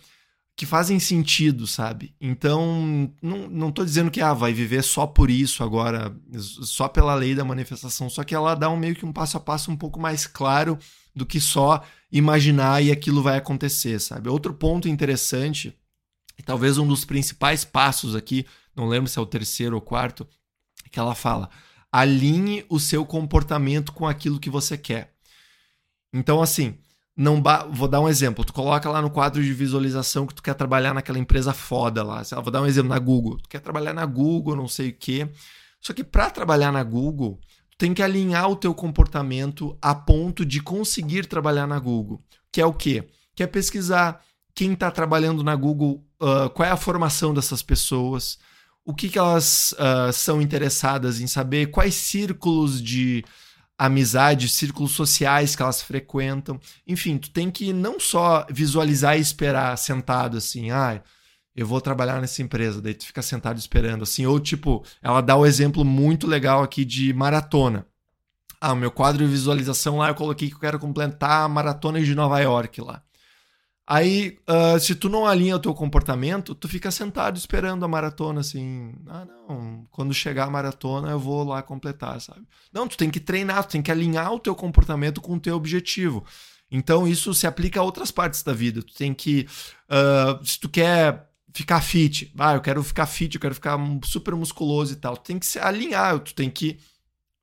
que 0.57 0.67
fazem 0.67 0.99
sentido, 0.99 1.69
sabe? 1.69 2.12
Então, 2.21 3.14
não, 3.23 3.49
não 3.49 3.71
tô 3.71 3.85
dizendo 3.85 4.11
que 4.11 4.21
ah, 4.21 4.35
vai 4.35 4.52
viver 4.52 4.83
só 4.83 5.07
por 5.07 5.31
isso 5.31 5.62
agora, 5.62 6.12
só 6.37 6.88
pela 6.88 7.14
lei 7.14 7.33
da 7.33 7.45
manifestação, 7.45 8.11
só 8.11 8.25
que 8.25 8.35
ela 8.35 8.57
dá 8.57 8.69
um 8.69 8.76
meio 8.76 8.97
que 8.97 9.07
um 9.07 9.12
passo 9.12 9.37
a 9.37 9.40
passo 9.40 9.71
um 9.71 9.76
pouco 9.76 10.00
mais 10.00 10.26
claro 10.26 10.76
do 11.14 11.25
que 11.25 11.40
só 11.40 11.85
imaginar 12.11 12.83
e 12.83 12.90
aquilo 12.90 13.23
vai 13.23 13.38
acontecer, 13.38 14.00
sabe? 14.00 14.28
Outro 14.28 14.52
ponto 14.52 14.88
interessante, 14.88 15.73
e 16.37 16.43
talvez 16.43 16.76
um 16.76 16.88
dos 16.88 17.05
principais 17.05 17.64
passos 17.64 18.17
aqui, 18.17 18.45
não 18.75 18.88
lembro 18.88 19.09
se 19.09 19.17
é 19.17 19.23
o 19.23 19.26
terceiro 19.26 19.76
ou 19.76 19.81
quarto, 19.81 20.26
que 20.90 20.99
ela 20.99 21.14
fala: 21.14 21.50
alinhe 21.93 22.64
o 22.69 22.81
seu 22.81 23.07
comportamento 23.07 23.93
com 23.93 24.09
aquilo 24.09 24.40
que 24.40 24.50
você 24.50 24.76
quer. 24.76 25.14
Então, 26.12 26.43
assim, 26.43 26.76
não 27.18 27.42
vou 27.72 27.88
dar 27.88 28.00
um 28.00 28.08
exemplo. 28.08 28.44
Tu 28.44 28.52
coloca 28.52 28.88
lá 28.88 29.02
no 29.02 29.10
quadro 29.10 29.42
de 29.42 29.52
visualização 29.52 30.25
que 30.25 30.32
tu 30.32 30.40
quer 30.40 30.54
trabalhar 30.54 30.94
naquela 30.94 31.18
empresa 31.18 31.52
foda 31.52 32.04
lá. 32.04 32.22
Vou 32.22 32.52
dar 32.52 32.62
um 32.62 32.66
exemplo 32.66 32.90
na 32.90 32.98
Google. 33.00 33.38
Tu 33.38 33.48
quer 33.48 33.60
trabalhar 33.60 33.92
na 33.92 34.06
Google, 34.06 34.54
não 34.54 34.68
sei 34.68 34.90
o 34.90 34.96
quê. 34.96 35.28
Só 35.80 35.92
que 35.92 36.04
para 36.04 36.30
trabalhar 36.30 36.70
na 36.70 36.84
Google, 36.84 37.40
tu 37.72 37.76
tem 37.76 37.92
que 37.92 38.04
alinhar 38.04 38.48
o 38.48 38.54
teu 38.54 38.72
comportamento 38.72 39.76
a 39.82 39.96
ponto 39.96 40.46
de 40.46 40.62
conseguir 40.62 41.26
trabalhar 41.26 41.66
na 41.66 41.80
Google. 41.80 42.22
Que 42.52 42.60
é 42.60 42.66
o 42.66 42.72
quê? 42.72 43.08
Que 43.34 43.42
é 43.42 43.48
pesquisar, 43.48 44.22
quem 44.54 44.75
está 44.75 44.88
trabalhando 44.88 45.42
na 45.42 45.56
Google, 45.56 46.04
uh, 46.22 46.48
qual 46.50 46.68
é 46.68 46.70
a 46.70 46.76
formação 46.76 47.34
dessas 47.34 47.62
pessoas, 47.62 48.38
o 48.84 48.94
que, 48.94 49.08
que 49.08 49.18
elas 49.18 49.72
uh, 49.72 50.12
são 50.12 50.40
interessadas 50.40 51.20
em 51.20 51.26
saber, 51.26 51.66
quais 51.72 51.96
círculos 51.96 52.80
de 52.80 53.25
amizade, 53.78 54.49
círculos 54.49 54.90
sociais 54.90 55.54
que 55.54 55.62
elas 55.62 55.80
frequentam. 55.80 56.61
Enfim, 56.87 57.16
tu 57.16 57.30
tem 57.30 57.50
que 57.50 57.73
não 57.73 58.00
só 58.00 58.44
visualizar 58.50 59.16
e 59.16 59.20
esperar 59.20 59.78
sentado 59.78 60.37
assim, 60.37 60.73
ah, 60.73 61.00
eu 61.54 61.66
vou 61.66 61.80
trabalhar 61.80 62.20
nessa 62.20 62.42
empresa, 62.42 62.82
daí 62.82 62.94
tu 62.94 63.06
fica 63.06 63.23
sentado 63.23 63.58
esperando 63.58 64.02
assim, 64.02 64.26
ou 64.26 64.40
tipo, 64.40 64.85
ela 65.00 65.20
dá 65.20 65.37
o 65.37 65.42
um 65.42 65.47
exemplo 65.47 65.85
muito 65.85 66.26
legal 66.26 66.62
aqui 66.62 66.85
de 66.85 67.12
maratona. 67.12 67.87
Ah, 68.61 68.73
o 68.73 68.76
meu 68.76 68.90
quadro 68.90 69.25
de 69.25 69.30
visualização 69.30 69.99
lá 69.99 70.08
eu 70.08 70.14
coloquei 70.16 70.49
que 70.49 70.56
eu 70.56 70.61
quero 70.61 70.80
completar 70.80 71.44
a 71.44 71.49
maratona 71.49 72.02
de 72.02 72.14
Nova 72.14 72.40
York 72.40 72.80
lá. 72.80 73.02
Aí, 73.90 74.37
uh, 74.47 74.78
se 74.78 74.95
tu 74.95 75.09
não 75.09 75.26
alinha 75.26 75.57
o 75.57 75.59
teu 75.59 75.73
comportamento, 75.73 76.54
tu 76.54 76.68
fica 76.68 76.90
sentado 76.90 77.38
esperando 77.38 77.87
a 77.87 77.88
maratona, 77.88 78.40
assim. 78.40 78.92
Ah, 79.07 79.25
não, 79.25 79.88
quando 79.90 80.12
chegar 80.12 80.45
a 80.45 80.50
maratona 80.50 81.09
eu 81.09 81.18
vou 81.18 81.42
lá 81.42 81.62
completar, 81.62 82.21
sabe? 82.21 82.47
Não, 82.71 82.87
tu 82.87 82.99
tem 82.99 83.09
que 83.09 83.18
treinar, 83.18 83.64
tu 83.64 83.71
tem 83.71 83.80
que 83.80 83.90
alinhar 83.90 84.30
o 84.30 84.38
teu 84.38 84.54
comportamento 84.54 85.23
com 85.23 85.37
o 85.37 85.40
teu 85.40 85.57
objetivo. 85.57 86.23
Então, 86.71 87.09
isso 87.09 87.33
se 87.33 87.47
aplica 87.47 87.80
a 87.80 87.83
outras 87.83 88.11
partes 88.11 88.42
da 88.42 88.52
vida. 88.52 88.83
Tu 88.83 88.92
tem 88.92 89.14
que. 89.14 89.49
Uh, 89.88 90.45
se 90.45 90.61
tu 90.61 90.68
quer 90.68 91.26
ficar 91.54 91.80
fit, 91.80 92.30
ah, 92.38 92.57
eu 92.57 92.61
quero 92.61 92.85
ficar 92.85 93.07
fit, 93.07 93.35
eu 93.35 93.40
quero 93.40 93.54
ficar 93.54 93.78
super 94.04 94.35
musculoso 94.35 94.92
e 94.92 94.97
tal, 94.97 95.16
tu 95.16 95.25
tem 95.25 95.38
que 95.38 95.47
se 95.47 95.59
alinhar, 95.59 96.18
tu 96.21 96.35
tem 96.35 96.50
que 96.50 96.78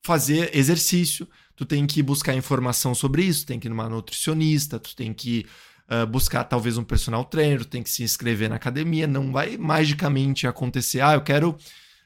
fazer 0.03 0.55
exercício, 0.55 1.27
tu 1.55 1.65
tem 1.65 1.87
que 1.87 2.03
buscar 2.03 2.35
informação 2.35 2.93
sobre 2.93 3.23
isso, 3.23 3.43
tu 3.43 3.47
tem 3.47 3.59
que 3.59 3.67
ir 3.67 3.69
numa 3.69 3.89
nutricionista, 3.89 4.79
tu 4.79 4.95
tem 4.95 5.11
que 5.11 5.47
uh, 5.89 6.05
buscar 6.05 6.43
talvez 6.43 6.77
um 6.77 6.83
personal 6.83 7.23
trainer, 7.25 7.65
tem 7.65 7.83
que 7.83 7.89
se 7.89 8.03
inscrever 8.03 8.49
na 8.49 8.55
academia, 8.55 9.07
não 9.07 9.31
vai 9.31 9.57
magicamente 9.57 10.47
acontecer, 10.47 11.01
ah, 11.01 11.13
eu 11.13 11.21
quero 11.21 11.55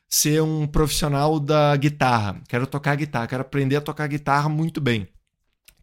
ser 0.07 0.41
um 0.41 0.65
profissional 0.65 1.39
da 1.39 1.75
guitarra, 1.75 2.41
quero 2.47 2.65
tocar 2.65 2.95
guitarra, 2.95 3.27
quero 3.27 3.41
aprender 3.41 3.75
a 3.75 3.81
tocar 3.81 4.07
guitarra 4.07 4.49
muito 4.49 4.81
bem. 4.81 5.07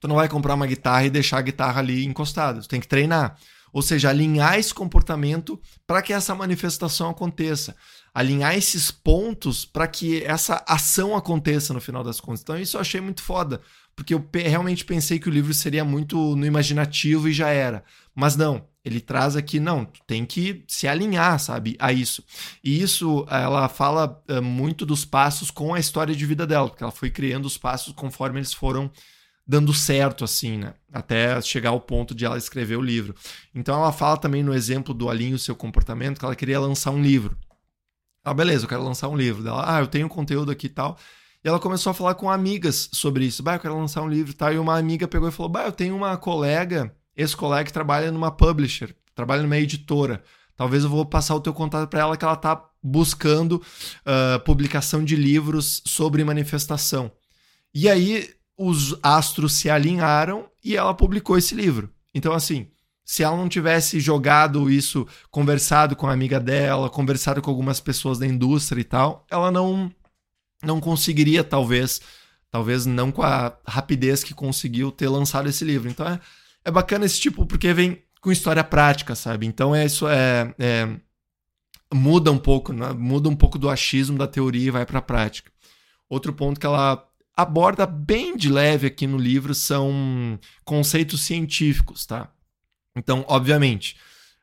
Tu 0.01 0.09
não 0.09 0.17
vai 0.17 0.29
comprar 0.29 0.55
uma 0.55 0.67
guitarra 0.67 1.05
e 1.05 1.11
deixar 1.11 1.39
a 1.39 1.43
guitarra 1.43 1.81
ali 1.81 2.05
encostada, 2.05 2.61
tu 2.61 2.69
tem 2.69 2.81
que 2.81 2.89
treinar. 2.89 3.37
Ou 3.73 3.83
seja, 3.83 4.09
alinhar 4.09 4.59
esse 4.59 4.73
comportamento 4.73 5.61
para 5.87 6.01
que 6.01 6.13
essa 6.13 6.35
manifestação 6.35 7.11
aconteça. 7.11 7.77
Alinhar 8.15 8.57
esses 8.57 8.91
pontos 8.91 9.67
para 9.67 9.87
que 9.87 10.25
essa 10.25 10.65
ação 10.67 11.15
aconteça 11.15 11.75
no 11.75 11.81
final 11.81 12.03
das 12.03 12.19
contas. 12.19 12.41
Então, 12.41 12.59
isso 12.59 12.79
eu 12.79 12.81
achei 12.81 13.03
muito 13.03 13.23
foda 13.23 13.61
porque 13.97 14.13
eu 14.13 14.29
realmente 14.33 14.85
pensei 14.85 15.19
que 15.19 15.29
o 15.29 15.33
livro 15.33 15.55
seria 15.55 15.85
muito 15.85 16.37
no 16.37 16.45
imaginativo 16.45 17.29
e 17.29 17.33
já 17.33 17.49
era. 17.49 17.83
Mas 18.15 18.37
não, 18.37 18.69
ele 18.85 19.01
traz 19.01 19.35
aqui, 19.35 19.59
não, 19.59 19.87
tem 20.07 20.25
que 20.27 20.63
se 20.69 20.87
alinhar, 20.87 21.41
sabe, 21.41 21.77
a 21.79 21.93
isso. 21.93 22.23
E 22.63 22.81
isso, 22.81 23.27
ela 23.31 23.69
fala 23.69 24.23
uh, 24.29 24.43
muito 24.43 24.85
dos 24.85 25.05
passos 25.05 25.51
com 25.51 25.75
a 25.75 25.81
história 25.81 26.15
de 26.15 26.27
vida 26.27 26.47
dela, 26.47 26.69
porque 26.69 26.85
ela 26.85 26.93
foi 26.93 27.11
criando 27.11 27.47
os 27.47 27.57
passos 27.57 27.95
conforme 27.95 28.39
eles 28.39 28.53
foram 28.53 28.91
dando 29.47 29.73
certo, 29.73 30.25
assim, 30.25 30.59
né? 30.59 30.75
Até 30.93 31.41
chegar 31.41 31.71
ao 31.71 31.81
ponto 31.81 32.15
de 32.15 32.25
ela 32.25 32.37
escrever 32.37 32.77
o 32.77 32.83
livro. 32.83 33.15
Então 33.55 33.77
ela 33.77 33.93
fala 33.93 34.17
também 34.19 34.43
no 34.43 34.53
exemplo 34.53 34.93
do 34.93 35.09
alinhe 35.09 35.35
o 35.35 35.39
seu 35.39 35.57
comportamento, 35.57 36.19
que 36.19 36.25
ela 36.25 36.37
queria 36.37 36.61
lançar 36.61 36.91
um 36.91 37.01
livro. 37.01 37.37
Ah, 38.25 38.35
beleza, 38.35 38.65
eu 38.65 38.69
quero 38.69 38.83
lançar 38.83 39.09
um 39.09 39.17
livro. 39.17 39.47
Ela, 39.47 39.77
ah, 39.77 39.81
eu 39.81 39.87
tenho 39.87 40.09
conteúdo 40.09 40.51
aqui 40.51 40.67
e 40.67 40.71
tal. 40.71 40.99
E 41.47 41.49
ela 41.49 41.61
começou 41.61 41.93
a 41.93 41.95
falar 41.95 42.17
com 42.17 42.29
amigas 42.29 42.89
sobre 42.93 43.25
isso. 43.25 43.41
Bah, 43.41 43.55
eu 43.55 43.61
quero 43.61 43.79
lançar 43.79 44.03
um 44.03 44.09
livro 44.09 44.33
e 44.33 44.35
tal. 44.35 44.53
E 44.53 44.59
uma 44.59 44.77
amiga 44.77 45.07
pegou 45.07 45.29
e 45.29 45.31
falou: 45.31 45.49
Bah, 45.49 45.67
eu 45.67 45.71
tenho 45.71 45.95
uma 45.95 46.17
colega, 46.17 46.93
esse 47.17 47.37
colega 47.37 47.67
que 47.67 47.73
trabalha 47.73 48.11
numa 48.11 48.33
publisher, 48.33 48.97
trabalha 49.15 49.43
numa 49.43 49.57
editora. 49.57 50.25
Talvez 50.57 50.83
eu 50.83 50.91
vou 50.91 51.07
passar 51.07 51.37
o 51.37 51.41
teu 51.41 51.55
contato 51.55 51.89
para 51.89 52.01
ela 52.01 52.17
que 52.17 52.25
ela 52.25 52.35
tá 52.35 52.61
buscando 52.83 53.63
uh, 53.63 54.41
publicação 54.45 55.05
de 55.05 55.15
livros 55.15 55.83
sobre 55.87 56.25
manifestação. 56.25 57.13
E 57.73 57.89
aí 57.89 58.29
os 58.59 58.97
astros 59.01 59.53
se 59.53 59.71
alinharam 59.71 60.47
e 60.65 60.77
ela 60.77 60.95
publicou 60.95 61.39
esse 61.39 61.55
livro. 61.55 61.93
Então, 62.13 62.33
assim, 62.33 62.73
se 63.05 63.23
ela 63.23 63.37
não 63.37 63.49
tivesse 63.49 64.01
jogado 64.01 64.69
isso, 64.69 65.07
conversado 65.31 65.95
com 65.95 66.09
a 66.09 66.13
amiga 66.13 66.41
dela, 66.41 66.91
conversado 66.91 67.41
com 67.41 67.51
algumas 67.53 67.79
pessoas 67.79 68.19
da 68.19 68.27
indústria 68.27 68.81
e 68.81 68.85
tal, 68.85 69.25
ela 69.31 69.53
não 69.53 69.93
não 70.67 70.81
conseguiria, 70.81 71.45
talvez, 71.45 72.01
talvez 72.51 72.85
não 72.85 73.13
com 73.13 73.23
a 73.23 73.57
rapidez 73.67 74.25
que 74.25 74.35
conseguiu 74.35 74.91
ter 74.91 75.09
lançado 75.09 75.49
esse 75.49 75.65
livro. 75.65 75.89
Então 75.89 76.07
é, 76.07 76.21
é 76.65 76.71
bacana 76.71 77.07
esse 77.07 77.21
tipo, 77.21 77.47
porque 77.47 77.73
vem 77.73 78.03
com 78.21 78.33
história 78.33 78.65
prática, 78.65 79.15
sabe? 79.15 79.47
Então 79.47 79.75
é 79.75 79.87
isso 79.87 80.07
é, 80.09 80.55
é 80.59 80.89
muda 81.95 82.33
um 82.33 82.39
pouco, 82.39 82.73
né? 82.73 82.93
muda 82.93 83.29
um 83.29 83.37
pouco 83.37 83.59
do 83.59 83.71
achismo 83.71 84.19
da 84.19 84.27
teoria 84.27 84.67
e 84.67 84.71
vai 84.71 84.85
para 84.85 84.99
a 84.99 85.03
prática. 85.03 85.51
Outro 86.09 86.33
ponto 86.33 86.59
que 86.59 86.67
ela 86.67 87.07
aborda 87.37 87.87
bem 87.87 88.37
de 88.37 88.49
leve 88.49 88.87
aqui 88.87 89.07
no 89.07 89.19
livro 89.19 89.55
são 89.55 90.39
conceitos 90.65 91.23
científicos, 91.23 92.07
tá? 92.07 92.33
Então, 92.97 93.25
obviamente, 93.29 93.97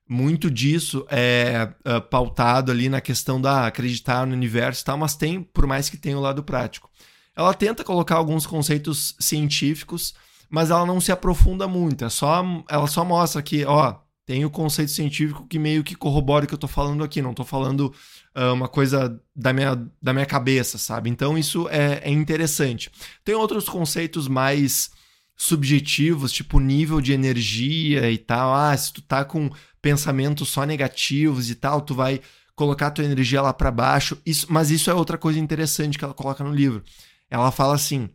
muito 0.08 0.52
disso 0.52 1.06
é 1.10 1.70
uh, 1.88 2.02
pautado 2.02 2.72
ali 2.72 2.90
na 2.90 3.02
questão 3.02 3.40
da 3.40 3.68
acreditar 3.68 4.26
no 4.28 4.34
universo 4.34 4.82
e 4.82 4.86
tal, 4.86 4.98
mas 4.98 5.16
tem, 5.16 5.42
por 5.42 5.66
mais 5.66 5.90
que 5.90 5.98
tenha 5.98 6.18
o 6.18 6.22
lado 6.22 6.44
prático. 6.44 6.90
Ela 7.36 7.54
tenta 7.54 7.84
colocar 7.84 8.16
alguns 8.16 8.46
conceitos 8.46 9.16
científicos, 9.20 10.14
mas 10.50 10.70
ela 10.70 10.86
não 10.86 11.02
se 11.02 11.12
aprofunda 11.12 11.68
muito. 11.68 12.06
É 12.06 12.10
só, 12.10 12.44
ela 12.70 12.86
só 12.86 13.04
mostra 13.04 13.42
que, 13.42 13.66
ó, 13.66 13.96
tem 14.26 14.46
o 14.46 14.50
conceito 14.50 14.92
científico 14.92 15.48
que 15.48 15.60
meio 15.60 15.84
que 15.84 15.96
corrobora 15.96 16.46
o 16.46 16.48
que 16.48 16.54
eu 16.54 16.60
tô 16.60 16.68
falando 16.68 17.04
aqui. 17.04 17.22
Não 17.22 17.34
tô 17.34 17.44
falando 17.44 17.94
uh, 18.36 18.54
uma 18.54 18.68
coisa 18.68 19.20
da 19.36 19.52
minha, 19.52 19.76
da 20.02 20.14
minha 20.14 20.26
cabeça, 20.26 20.78
sabe? 20.78 21.10
Então 21.10 21.38
isso 21.38 21.68
é, 21.70 22.02
é 22.04 22.10
interessante. 22.10 22.92
Tem 23.26 23.36
outros 23.36 23.68
conceitos 23.68 24.28
mais 24.28 24.92
subjetivos, 25.36 26.32
tipo 26.32 26.60
nível 26.60 27.02
de 27.02 27.14
energia 27.14 28.10
e 28.10 28.18
tal. 28.18 28.54
Ah, 28.54 28.76
se 28.76 28.94
tu 28.94 29.02
tá 29.02 29.26
com 29.26 29.50
pensamentos 29.82 30.50
só 30.50 30.64
negativos 30.64 31.50
e 31.50 31.56
tal, 31.56 31.82
tu 31.82 31.94
vai 31.96 32.22
colocar 32.56 32.92
tua 32.92 33.06
energia 33.06 33.42
lá 33.42 33.54
para 33.54 33.72
baixo. 33.72 34.18
Isso, 34.26 34.48
mas 34.50 34.72
isso 34.72 34.90
é 34.90 34.94
outra 34.94 35.18
coisa 35.18 35.40
interessante 35.40 35.98
que 35.98 36.06
ela 36.06 36.14
coloca 36.14 36.44
no 36.44 36.54
livro. 36.54 36.84
Ela 37.30 37.52
fala 37.52 37.76
assim: 37.76 38.10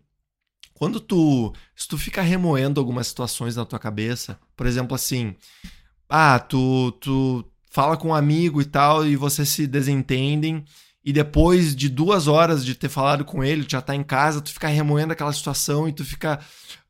quando 0.74 1.00
tu, 1.00 1.52
se 1.74 1.88
tu 1.88 1.98
fica 1.98 2.22
remoendo 2.22 2.80
algumas 2.80 3.08
situações 3.08 3.56
na 3.56 3.64
tua 3.64 3.78
cabeça, 3.78 4.38
por 4.56 4.66
exemplo, 4.66 4.94
assim, 4.94 5.34
ah, 6.08 6.38
tu, 6.38 6.92
tu 7.00 7.44
fala 7.70 7.96
com 7.96 8.08
um 8.08 8.14
amigo 8.14 8.62
e 8.62 8.64
tal 8.64 9.06
e 9.06 9.16
vocês 9.16 9.48
se 9.48 9.66
desentendem 9.66 10.64
e 11.08 11.12
depois 11.12 11.74
de 11.74 11.88
duas 11.88 12.28
horas 12.28 12.62
de 12.62 12.74
ter 12.74 12.90
falado 12.90 13.24
com 13.24 13.42
ele, 13.42 13.64
já 13.66 13.80
tá 13.80 13.94
em 13.94 14.02
casa, 14.02 14.42
tu 14.42 14.52
fica 14.52 14.68
remoendo 14.68 15.14
aquela 15.14 15.32
situação 15.32 15.88
e 15.88 15.92
tu 15.94 16.04
fica 16.04 16.38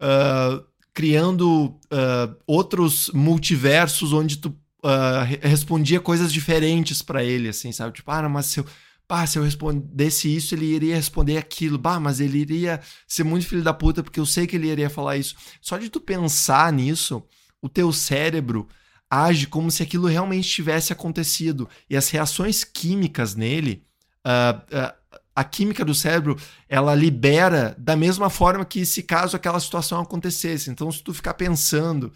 uh, 0.01 0.65
criando 0.93 1.67
uh, 1.67 2.37
outros 2.45 3.13
multiversos 3.15 4.13
onde 4.13 4.39
tu 4.39 4.49
uh, 4.85 5.39
respondia 5.41 6.01
coisas 6.01 6.33
diferentes 6.33 7.01
para 7.01 7.23
ele, 7.23 7.49
assim, 7.49 7.71
sabe? 7.71 7.95
Tipo, 7.95 8.11
ah, 8.11 8.29
mas 8.29 8.47
se 8.47 8.59
eu, 8.59 8.67
bah, 9.09 9.25
se 9.25 9.39
eu 9.39 9.45
respondesse 9.45 10.35
isso, 10.35 10.53
ele 10.53 10.67
iria 10.67 10.97
responder 10.97 11.37
aquilo. 11.37 11.79
Bah, 11.79 12.01
mas 12.01 12.19
ele 12.19 12.39
iria 12.39 12.81
ser 13.07 13.23
muito 13.23 13.47
filho 13.47 13.63
da 13.63 13.73
puta, 13.73 14.03
porque 14.03 14.19
eu 14.19 14.27
sei 14.27 14.49
que 14.49 14.57
ele 14.57 14.67
iria 14.67 14.91
falar 14.91 15.17
isso. 15.17 15.37
Só 15.61 15.79
de 15.79 15.89
tu 15.89 16.01
pensar 16.01 16.73
nisso, 16.73 17.23
o 17.63 17.69
teu 17.69 17.93
cérebro 17.93 18.67
age 19.09 19.47
como 19.47 19.71
se 19.71 19.81
aquilo 19.81 20.09
realmente 20.09 20.49
tivesse 20.49 20.93
acontecido. 20.93 21.69
E 21.89 21.97
as 21.97 22.11
reações 22.11 22.65
químicas 22.65 23.37
nele, 23.37 23.87
uh, 24.29 24.93
a 25.35 25.45
química 25.45 25.85
do 25.85 25.95
cérebro, 25.95 26.37
ela 26.69 26.95
libera 26.95 27.75
da 27.79 27.97
mesma 27.97 28.29
forma 28.29 28.65
que 28.65 28.85
se 28.85 29.03
caso 29.03 29.37
aquela 29.37 29.61
situação 29.61 30.01
acontecesse. 30.01 30.69
Então, 30.69 30.91
se 30.91 31.03
tu 31.03 31.15
ficar 31.15 31.35
pensando 31.35 32.13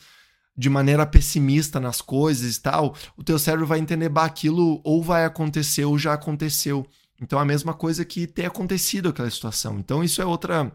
de 0.56 0.68
maneira 0.68 1.06
pessimista 1.06 1.80
nas 1.80 2.00
coisas 2.00 2.56
e 2.56 2.60
tal, 2.60 2.94
o 3.16 3.24
teu 3.24 3.38
cérebro 3.38 3.66
vai 3.66 3.78
entender, 3.78 4.08
bah, 4.08 4.24
aquilo 4.24 4.80
ou 4.84 5.02
vai 5.02 5.24
acontecer 5.24 5.84
ou 5.84 5.98
já 5.98 6.12
aconteceu. 6.12 6.86
Então 7.20 7.38
a 7.38 7.44
mesma 7.44 7.72
coisa 7.72 8.04
que 8.04 8.26
ter 8.26 8.46
acontecido 8.46 9.08
aquela 9.08 9.30
situação. 9.30 9.78
Então 9.78 10.02
isso 10.02 10.20
é 10.20 10.26
outra 10.26 10.72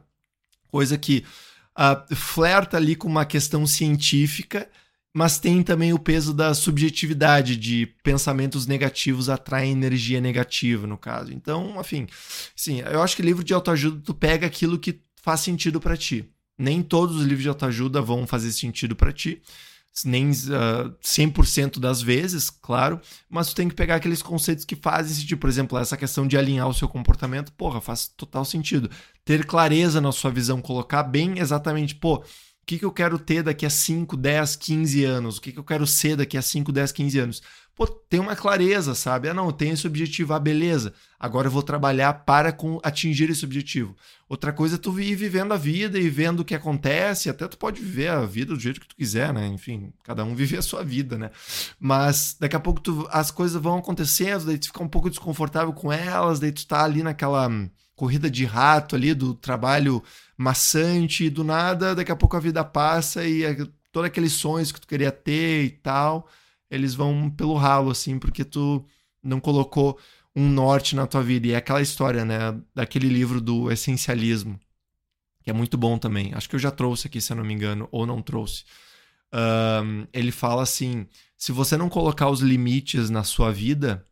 coisa 0.72 0.98
que 0.98 1.26
uh, 1.78 2.16
flerta 2.16 2.78
ali 2.78 2.96
com 2.96 3.08
uma 3.08 3.26
questão 3.26 3.68
científica, 3.68 4.70
mas 5.18 5.40
tem 5.40 5.64
também 5.64 5.92
o 5.94 5.98
peso 5.98 6.32
da 6.32 6.54
subjetividade, 6.54 7.58
de 7.58 7.88
pensamentos 8.04 8.68
negativos 8.68 9.30
atraem 9.30 9.72
energia 9.72 10.22
negativa, 10.22 10.86
no 10.86 10.96
caso. 10.96 11.34
Então, 11.34 11.76
enfim, 11.82 12.06
sim, 12.56 12.82
eu 12.82 13.02
acho 13.02 13.16
que 13.16 13.24
livro 13.24 13.44
de 13.44 13.52
autoajuda 13.52 14.00
tu 14.06 14.14
pega 14.14 14.46
aquilo 14.46 14.78
que 14.78 15.02
faz 15.24 15.40
sentido 15.40 15.80
para 15.80 15.98
ti. 15.98 16.30
Nem 16.56 16.84
todos 16.84 17.16
os 17.16 17.24
livros 17.24 17.42
de 17.42 17.50
autoajuda 17.50 18.00
vão 18.00 18.28
fazer 18.28 18.52
sentido 18.52 18.96
para 18.96 19.12
ti, 19.12 19.42
nem 20.06 20.30
uh, 20.30 20.34
ah, 20.54 20.94
100% 21.04 21.80
das 21.80 22.00
vezes, 22.00 22.52
claro, 22.52 23.02
mas 23.28 23.50
tu 23.50 23.56
tem 23.56 23.68
que 23.68 23.74
pegar 23.74 23.96
aqueles 23.96 24.22
conceitos 24.22 24.66
que 24.66 24.76
fazem 24.76 25.16
sentido. 25.16 25.40
Por 25.40 25.50
exemplo, 25.50 25.80
essa 25.80 25.98
questão 25.98 26.28
de 26.28 26.38
alinhar 26.38 26.70
o 26.70 26.76
seu 26.76 26.88
comportamento, 26.88 27.52
porra, 27.54 27.82
faz 27.82 28.08
total 28.08 28.46
sentido. 28.46 28.88
Ter 29.26 29.48
clareza 29.48 30.00
na 30.00 30.12
sua 30.12 30.30
visão, 30.30 30.62
colocar 30.62 31.02
bem 31.02 31.40
exatamente, 31.40 31.96
pô, 31.96 32.24
que, 32.68 32.78
que 32.78 32.86
eu 32.86 32.92
quero 32.92 33.18
ter 33.18 33.42
daqui 33.42 33.66
a 33.66 33.70
5, 33.70 34.18
10, 34.18 34.58
15 34.58 35.06
anos? 35.06 35.38
O 35.38 35.42
que, 35.42 35.54
que 35.54 35.58
eu 35.58 35.64
quero 35.64 35.88
ser 35.88 36.18
daqui 36.18 36.38
a 36.38 36.42
5, 36.42 36.70
10, 36.70 36.92
15 36.92 37.20
anos? 37.20 37.42
Pô, 37.74 37.88
tem 37.88 38.20
uma 38.20 38.36
clareza, 38.36 38.94
sabe? 38.94 39.30
Ah, 39.30 39.34
não, 39.34 39.46
eu 39.46 39.54
tenho 39.54 39.74
esse 39.74 39.88
objetivo, 39.88 40.34
ah, 40.34 40.40
beleza. 40.40 40.94
Agora 41.18 41.48
eu 41.48 41.52
vou 41.52 41.64
trabalhar 41.64 42.12
para 42.26 42.52
com, 42.52 42.78
atingir 42.84 43.30
esse 43.30 43.46
objetivo. 43.46 43.96
Outra 44.28 44.52
coisa 44.52 44.76
é 44.76 44.78
tu 44.78 45.00
ir 45.00 45.16
vivendo 45.16 45.54
a 45.54 45.58
vida 45.58 45.98
e 45.98 46.10
vendo 46.10 46.42
o 46.42 46.46
que 46.46 46.56
acontece. 46.56 47.30
Até 47.30 47.48
tu 47.48 47.58
pode 47.58 47.80
viver 47.80 48.10
a 48.10 48.26
vida 48.26 48.54
do 48.54 48.60
jeito 48.60 48.82
que 48.82 48.88
tu 48.88 48.98
quiser, 48.98 49.34
né? 49.34 49.48
Enfim, 49.48 49.94
cada 50.04 50.26
um 50.26 50.36
vive 50.36 50.58
a 50.58 50.62
sua 50.62 50.84
vida, 50.84 51.18
né? 51.18 51.32
Mas 51.80 52.36
daqui 52.38 52.56
a 52.58 52.60
pouco 52.60 52.82
tu, 52.82 53.08
as 53.12 53.32
coisas 53.32 53.62
vão 53.62 53.78
acontecendo, 53.78 54.46
daí 54.46 54.58
tu 54.58 54.66
fica 54.66 54.84
um 54.84 54.90
pouco 54.90 55.10
desconfortável 55.10 55.72
com 55.72 55.94
elas, 55.94 56.40
daí 56.42 56.52
tu 56.52 56.68
tá 56.68 56.84
ali 56.84 57.02
naquela 57.02 57.50
corrida 57.96 58.30
de 58.30 58.46
rato 58.46 58.96
ali 58.96 59.14
do 59.14 59.34
trabalho 59.34 60.04
maçante 60.38 61.26
e 61.26 61.30
do 61.30 61.44
nada, 61.44 61.96
daqui 61.96 62.12
a 62.12 62.16
pouco 62.16 62.38
a 62.38 62.40
vida 62.40 62.64
passa 62.64 63.26
e 63.26 63.44
todos 63.92 64.08
aqueles 64.08 64.34
sonhos 64.34 64.72
que 64.72 64.80
tu 64.80 64.88
queria 64.88 65.12
ter 65.12 65.64
e 65.64 65.70
tal, 65.72 66.30
eles 66.70 66.94
vão 66.94 67.30
pelo 67.30 67.56
ralo, 67.56 67.90
assim, 67.90 68.20
porque 68.20 68.46
tu 68.46 68.86
não 69.24 69.40
colocou 69.40 69.98
um 70.36 70.48
norte 70.48 70.96
na 70.96 71.08
tua 71.08 71.24
vida. 71.24 71.48
E 71.48 71.52
é 71.54 71.56
aquela 71.56 71.82
história, 71.82 72.24
né, 72.24 72.38
daquele 72.76 73.10
livro 73.10 73.42
do 73.42 73.72
essencialismo, 73.72 74.60
que 75.44 75.50
é 75.50 75.54
muito 75.54 75.78
bom 75.78 75.98
também. 75.98 76.32
Acho 76.36 76.48
que 76.48 76.56
eu 76.56 76.60
já 76.60 76.70
trouxe 76.70 77.08
aqui, 77.08 77.20
se 77.20 77.34
eu 77.34 77.38
não 77.38 77.44
me 77.44 77.54
engano, 77.54 77.88
ou 77.92 78.06
não 78.06 78.22
trouxe. 78.22 78.66
Um, 79.34 80.06
ele 80.14 80.32
fala 80.32 80.62
assim: 80.62 81.08
se 81.38 81.52
você 81.52 81.76
não 81.76 81.90
colocar 81.90 82.30
os 82.30 82.42
limites 82.42 83.10
na 83.10 83.24
sua 83.24 83.52
vida, 83.52 84.06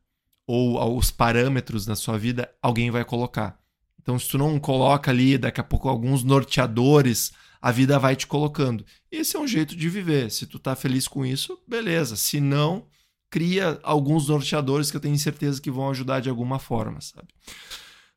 ou 0.47 0.97
os 0.97 1.11
parâmetros 1.11 1.87
na 1.87 1.95
sua 1.95 2.17
vida, 2.17 2.51
alguém 2.61 2.91
vai 2.91 3.03
colocar. 3.03 3.59
Então, 4.05 4.19
se 4.19 4.29
tu 4.29 4.37
não 4.37 4.59
coloca 4.59 5.09
ali, 5.09 5.35
daqui 5.35 5.59
a 5.59 5.63
pouco, 5.63 5.89
alguns 5.89 6.23
norteadores, 6.23 7.31
a 7.59 7.71
vida 7.71 7.97
vai 7.97 8.15
te 8.15 8.27
colocando. 8.27 8.85
Esse 9.11 9.35
é 9.35 9.39
um 9.39 9.47
jeito 9.47 9.75
de 9.75 9.89
viver. 9.89 10.29
Se 10.29 10.45
tu 10.45 10.59
tá 10.59 10.75
feliz 10.75 11.07
com 11.07 11.25
isso, 11.25 11.57
beleza. 11.67 12.15
Se 12.15 12.39
não, 12.39 12.85
cria 13.31 13.79
alguns 13.81 14.27
norteadores 14.27 14.91
que 14.91 14.97
eu 14.97 15.01
tenho 15.01 15.17
certeza 15.17 15.59
que 15.59 15.71
vão 15.71 15.89
ajudar 15.89 16.19
de 16.19 16.29
alguma 16.29 16.59
forma, 16.59 17.01
sabe? 17.01 17.29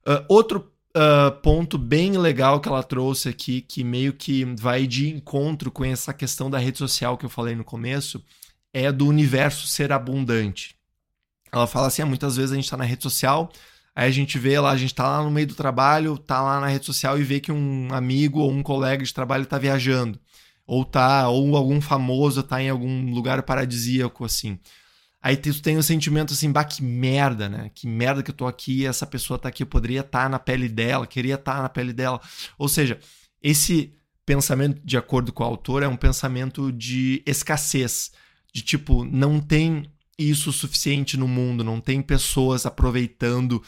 Uh, 0.07 0.23
outro 0.29 0.71
uh, 0.95 1.35
ponto 1.41 1.79
bem 1.79 2.19
legal 2.19 2.61
que 2.61 2.69
ela 2.69 2.83
trouxe 2.83 3.31
aqui, 3.31 3.63
que 3.63 3.83
meio 3.83 4.13
que 4.13 4.45
vai 4.45 4.87
de 4.87 5.09
encontro 5.09 5.71
com 5.71 5.87
essa 5.87 6.13
questão 6.13 6.51
da 6.51 6.59
rede 6.59 6.77
social 6.77 7.17
que 7.17 7.25
eu 7.25 7.31
falei 7.31 7.55
no 7.57 7.65
começo, 7.65 8.23
é 8.75 8.93
do 8.93 9.07
universo 9.07 9.67
ser 9.67 9.91
abundante. 9.91 10.77
Ela 11.51 11.67
fala 11.67 11.87
assim: 11.87 12.03
ah, 12.03 12.07
muitas 12.07 12.37
vezes 12.37 12.53
a 12.53 12.57
gente 12.57 12.65
está 12.65 12.77
na 12.77 12.85
rede 12.85 13.03
social, 13.03 13.51
Aí 13.99 14.07
a 14.07 14.13
gente 14.13 14.39
vê 14.39 14.61
lá, 14.61 14.71
a 14.71 14.77
gente 14.77 14.95
tá 14.95 15.03
lá 15.09 15.25
no 15.25 15.31
meio 15.33 15.49
do 15.49 15.57
trabalho, 15.57 16.17
tá 16.17 16.41
lá 16.41 16.61
na 16.61 16.69
rede 16.69 16.87
social 16.87 17.19
e 17.19 17.25
vê 17.25 17.41
que 17.41 17.51
um 17.51 17.93
amigo 17.93 18.39
ou 18.39 18.49
um 18.49 18.63
colega 18.63 19.05
de 19.05 19.13
trabalho 19.13 19.45
tá 19.45 19.59
viajando. 19.59 20.21
Ou 20.65 20.85
tá, 20.85 21.29
ou 21.29 21.57
algum 21.57 21.81
famoso 21.81 22.45
tá 22.45 22.63
em 22.63 22.69
algum 22.69 23.13
lugar 23.13 23.43
paradisíaco, 23.43 24.25
assim. 24.25 24.57
Aí 25.21 25.37
tu 25.37 25.61
tem 25.61 25.77
o 25.77 25.83
sentimento 25.83 26.33
assim, 26.33 26.53
bah, 26.53 26.63
que 26.63 26.81
merda, 26.81 27.49
né? 27.49 27.73
Que 27.75 27.89
merda 27.89 28.23
que 28.23 28.31
eu 28.31 28.35
tô 28.37 28.47
aqui, 28.47 28.87
essa 28.87 29.05
pessoa 29.05 29.37
tá 29.37 29.49
aqui, 29.49 29.65
eu 29.65 29.67
poderia 29.67 30.03
estar 30.03 30.23
tá 30.23 30.29
na 30.29 30.39
pele 30.39 30.69
dela, 30.69 31.05
queria 31.05 31.35
estar 31.35 31.57
tá 31.57 31.63
na 31.63 31.69
pele 31.69 31.93
dela. 31.93 32.21
Ou 32.57 32.69
seja, 32.69 33.01
esse 33.43 33.93
pensamento, 34.25 34.81
de 34.85 34.97
acordo 34.97 35.33
com 35.33 35.43
o 35.43 35.47
autor, 35.47 35.83
é 35.83 35.89
um 35.89 35.97
pensamento 35.97 36.71
de 36.71 37.21
escassez. 37.27 38.13
De 38.55 38.63
tipo, 38.63 39.05
não 39.05 39.41
tem 39.41 39.91
isso 40.17 40.53
suficiente 40.53 41.17
no 41.17 41.27
mundo, 41.27 41.65
não 41.65 41.81
tem 41.81 42.01
pessoas 42.01 42.65
aproveitando 42.65 43.61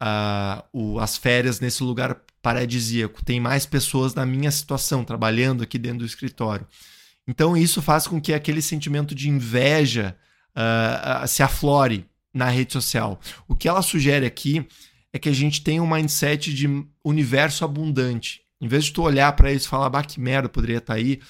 uh, 0.00 0.62
o, 0.72 0.98
as 0.98 1.16
férias 1.16 1.60
nesse 1.60 1.82
lugar 1.82 2.20
paradisíaco. 2.42 3.24
Tem 3.24 3.38
mais 3.38 3.66
pessoas 3.66 4.14
na 4.14 4.24
minha 4.24 4.50
situação, 4.50 5.04
trabalhando 5.04 5.62
aqui 5.62 5.78
dentro 5.78 6.00
do 6.00 6.06
escritório. 6.06 6.66
Então, 7.28 7.56
isso 7.56 7.82
faz 7.82 8.06
com 8.06 8.20
que 8.20 8.32
aquele 8.32 8.62
sentimento 8.62 9.14
de 9.14 9.28
inveja 9.28 10.16
uh, 10.50 11.26
se 11.28 11.42
aflore 11.42 12.06
na 12.32 12.48
rede 12.48 12.72
social. 12.72 13.20
O 13.46 13.54
que 13.54 13.68
ela 13.68 13.82
sugere 13.82 14.26
aqui 14.26 14.66
é 15.12 15.18
que 15.18 15.28
a 15.28 15.32
gente 15.34 15.62
tenha 15.62 15.82
um 15.82 15.90
mindset 15.90 16.52
de 16.52 16.66
universo 17.04 17.64
abundante. 17.64 18.42
Em 18.60 18.68
vez 18.68 18.84
de 18.84 18.92
tu 18.92 19.02
olhar 19.02 19.32
para 19.34 19.52
isso 19.52 19.66
e 19.66 19.70
falar, 19.70 19.90
bah, 19.90 20.04
que 20.04 20.20
merda, 20.20 20.48
poderia 20.48 20.78
estar 20.78 20.94
tá 20.94 20.98
aí, 20.98 21.20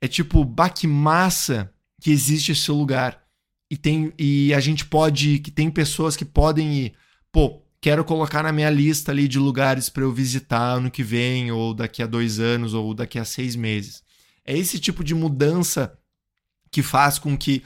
é 0.00 0.06
tipo, 0.06 0.44
bah, 0.44 0.70
que 0.70 0.86
massa 0.86 1.72
que 2.00 2.10
existe 2.10 2.52
esse 2.52 2.70
lugar. 2.70 3.22
E, 3.70 3.76
tem, 3.76 4.12
e 4.18 4.54
a 4.54 4.60
gente 4.60 4.84
pode, 4.84 5.40
que 5.40 5.50
tem 5.50 5.70
pessoas 5.70 6.16
que 6.16 6.24
podem 6.24 6.72
ir, 6.74 6.94
pô, 7.32 7.65
quero 7.86 8.04
colocar 8.04 8.42
na 8.42 8.50
minha 8.50 8.68
lista 8.68 9.12
ali 9.12 9.28
de 9.28 9.38
lugares 9.38 9.88
para 9.88 10.02
eu 10.02 10.12
visitar 10.12 10.58
ano 10.58 10.90
que 10.90 11.04
vem, 11.04 11.52
ou 11.52 11.72
daqui 11.72 12.02
a 12.02 12.06
dois 12.08 12.40
anos, 12.40 12.74
ou 12.74 12.92
daqui 12.92 13.16
a 13.16 13.24
seis 13.24 13.54
meses. 13.54 14.02
É 14.44 14.58
esse 14.58 14.80
tipo 14.80 15.04
de 15.04 15.14
mudança 15.14 15.96
que 16.68 16.82
faz 16.82 17.16
com 17.16 17.38
que 17.38 17.62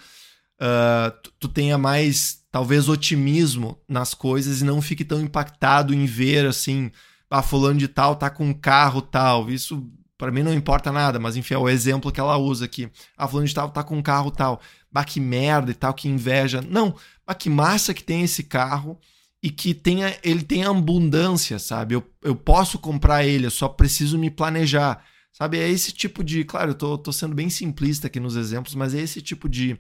uh, 0.61 1.11
tu, 1.22 1.33
tu 1.40 1.48
tenha 1.48 1.78
mais, 1.78 2.44
talvez, 2.50 2.87
otimismo 2.87 3.80
nas 3.88 4.12
coisas 4.12 4.61
e 4.61 4.64
não 4.64 4.83
fique 4.83 5.06
tão 5.06 5.22
impactado 5.22 5.94
em 5.94 6.04
ver 6.04 6.44
assim, 6.44 6.90
ah, 7.30 7.40
fulano 7.40 7.78
de 7.78 7.88
tal 7.88 8.14
tá 8.14 8.28
com 8.28 8.44
um 8.44 8.52
carro 8.52 9.00
tal. 9.00 9.48
Isso 9.48 9.90
para 10.18 10.30
mim 10.30 10.42
não 10.42 10.52
importa 10.52 10.92
nada, 10.92 11.18
mas 11.18 11.35
enfim, 11.35 11.54
é 11.54 11.59
o 11.59 11.66
exemplo 11.66 12.12
que 12.12 12.20
ela 12.20 12.37
usa 12.37 12.66
aqui. 12.66 12.90
Ah, 13.16 13.26
fulano 13.26 13.48
de 13.48 13.54
tal 13.54 13.70
tá 13.70 13.83
com 13.83 13.96
um 13.96 14.02
carro 14.02 14.30
tal. 14.30 14.61
Bah, 14.92 15.02
que 15.02 15.18
merda 15.18 15.70
e 15.70 15.74
tal, 15.74 15.94
que 15.94 16.11
inveja. 16.11 16.61
Não, 16.61 16.94
mas 17.26 17.38
que 17.38 17.48
massa 17.48 17.94
que 17.94 18.04
tem 18.04 18.22
esse 18.22 18.42
carro 18.42 19.00
e 19.42 19.50
que 19.50 19.72
tenha, 19.72 20.16
ele 20.22 20.42
tenha 20.42 20.68
abundância, 20.68 21.59
sabe? 21.59 21.94
Eu, 21.94 22.07
eu 22.22 22.37
posso 22.37 22.79
comprar 22.79 23.24
ele, 23.24 23.46
eu 23.46 23.50
só 23.50 23.68
preciso 23.68 24.18
me 24.18 24.31
planejar. 24.31 25.05
Sabe, 25.33 25.59
é 25.59 25.68
esse 25.68 25.92
tipo 25.92 26.22
de. 26.22 26.44
Claro, 26.44 26.72
eu 26.72 26.74
tô, 26.74 26.98
tô 26.98 27.12
sendo 27.12 27.35
bem 27.35 27.48
simplista 27.48 28.09
aqui 28.09 28.20
nos 28.20 28.37
exemplos, 28.37 28.74
mas 28.74 28.94
é 28.94 29.00
esse 29.00 29.22
tipo 29.22 29.48
de 29.48 29.79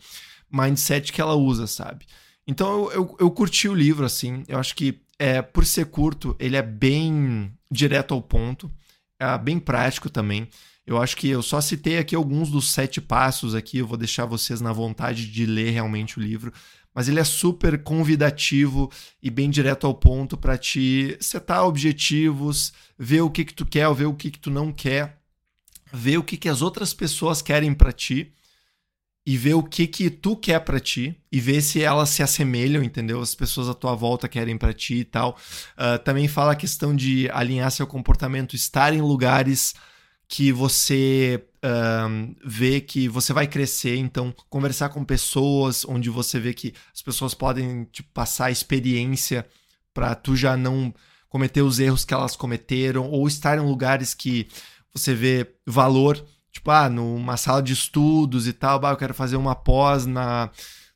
mindset 0.50 1.12
que 1.12 1.20
ela 1.20 1.34
usa, 1.34 1.66
sabe? 1.66 2.06
Então 2.46 2.90
eu, 2.90 2.92
eu, 2.92 3.16
eu 3.20 3.30
curti 3.30 3.68
o 3.68 3.74
livro, 3.74 4.06
assim. 4.06 4.44
Eu 4.48 4.58
acho 4.58 4.74
que, 4.74 5.00
é, 5.18 5.42
por 5.42 5.66
ser 5.66 5.86
curto, 5.86 6.34
ele 6.38 6.56
é 6.56 6.62
bem 6.62 7.52
direto 7.70 8.14
ao 8.14 8.22
ponto, 8.22 8.70
é 9.18 9.36
bem 9.36 9.58
prático 9.58 10.08
também. 10.08 10.48
Eu 10.86 11.00
acho 11.00 11.16
que 11.16 11.28
eu 11.28 11.42
só 11.42 11.60
citei 11.60 11.98
aqui 11.98 12.16
alguns 12.16 12.50
dos 12.50 12.72
sete 12.72 13.00
passos 13.00 13.54
aqui, 13.54 13.78
eu 13.78 13.86
vou 13.86 13.98
deixar 13.98 14.24
vocês 14.24 14.60
na 14.60 14.72
vontade 14.72 15.30
de 15.30 15.46
ler 15.46 15.70
realmente 15.70 16.18
o 16.18 16.22
livro 16.22 16.52
mas 16.94 17.08
ele 17.08 17.20
é 17.20 17.24
super 17.24 17.82
convidativo 17.82 18.90
e 19.22 19.30
bem 19.30 19.48
direto 19.48 19.86
ao 19.86 19.94
ponto 19.94 20.36
para 20.36 20.58
te 20.58 21.16
setar 21.20 21.64
objetivos, 21.64 22.72
ver 22.98 23.20
o 23.20 23.30
que 23.30 23.44
que 23.44 23.54
tu 23.54 23.64
quer, 23.64 23.92
ver 23.94 24.06
o 24.06 24.14
que 24.14 24.30
que 24.30 24.38
tu 24.38 24.50
não 24.50 24.72
quer, 24.72 25.20
ver 25.92 26.18
o 26.18 26.22
que 26.22 26.36
que 26.36 26.48
as 26.48 26.62
outras 26.62 26.92
pessoas 26.92 27.40
querem 27.40 27.72
para 27.72 27.92
ti 27.92 28.32
e 29.24 29.36
ver 29.36 29.54
o 29.54 29.62
que 29.62 29.86
que 29.86 30.10
tu 30.10 30.34
quer 30.34 30.60
para 30.60 30.80
ti 30.80 31.16
e 31.30 31.38
ver 31.40 31.60
se 31.60 31.82
elas 31.82 32.10
se 32.10 32.22
assemelham, 32.22 32.82
entendeu? 32.82 33.20
As 33.20 33.34
pessoas 33.34 33.68
à 33.68 33.74
tua 33.74 33.94
volta 33.94 34.28
querem 34.28 34.56
para 34.56 34.72
ti 34.72 34.96
e 34.96 35.04
tal. 35.04 35.38
Uh, 35.76 35.98
também 36.02 36.26
fala 36.26 36.52
a 36.52 36.56
questão 36.56 36.96
de 36.96 37.30
alinhar 37.30 37.70
seu 37.70 37.86
comportamento, 37.86 38.56
estar 38.56 38.94
em 38.94 39.00
lugares 39.00 39.74
que 40.30 40.52
você 40.52 41.44
um, 42.08 42.36
vê 42.44 42.80
que 42.80 43.08
você 43.08 43.32
vai 43.32 43.48
crescer, 43.48 43.96
então 43.96 44.32
conversar 44.48 44.88
com 44.90 45.04
pessoas 45.04 45.84
onde 45.84 46.08
você 46.08 46.38
vê 46.38 46.54
que 46.54 46.72
as 46.94 47.02
pessoas 47.02 47.34
podem 47.34 47.82
tipo, 47.86 48.08
passar 48.14 48.48
experiência 48.48 49.44
para 49.92 50.14
tu 50.14 50.36
já 50.36 50.56
não 50.56 50.94
cometer 51.28 51.62
os 51.62 51.80
erros 51.80 52.04
que 52.04 52.14
elas 52.14 52.36
cometeram, 52.36 53.10
ou 53.10 53.26
estar 53.26 53.58
em 53.58 53.60
lugares 53.60 54.14
que 54.14 54.46
você 54.94 55.14
vê 55.14 55.52
valor, 55.66 56.24
tipo, 56.52 56.70
ah, 56.70 56.88
numa 56.88 57.36
sala 57.36 57.60
de 57.60 57.72
estudos 57.72 58.46
e 58.46 58.52
tal, 58.52 58.84
ah, 58.86 58.90
eu 58.90 58.96
quero 58.96 59.14
fazer 59.14 59.34
uma 59.34 59.56
pós 59.56 60.06
na, 60.06 60.48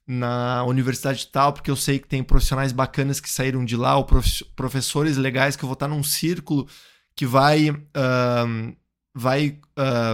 na 0.06 0.62
universidade 0.62 1.26
tal, 1.26 1.52
porque 1.52 1.70
eu 1.72 1.76
sei 1.76 1.98
que 1.98 2.06
tem 2.06 2.22
profissionais 2.22 2.70
bacanas 2.70 3.18
que 3.18 3.28
saíram 3.28 3.64
de 3.64 3.76
lá, 3.76 3.96
ou 3.96 4.06
professores 4.54 5.16
legais 5.16 5.56
que 5.56 5.64
eu 5.64 5.68
vou 5.68 5.74
estar 5.74 5.88
num 5.88 6.04
círculo 6.04 6.68
que 7.16 7.26
vai 7.26 7.70
um, 7.70 8.74
vai 9.14 9.58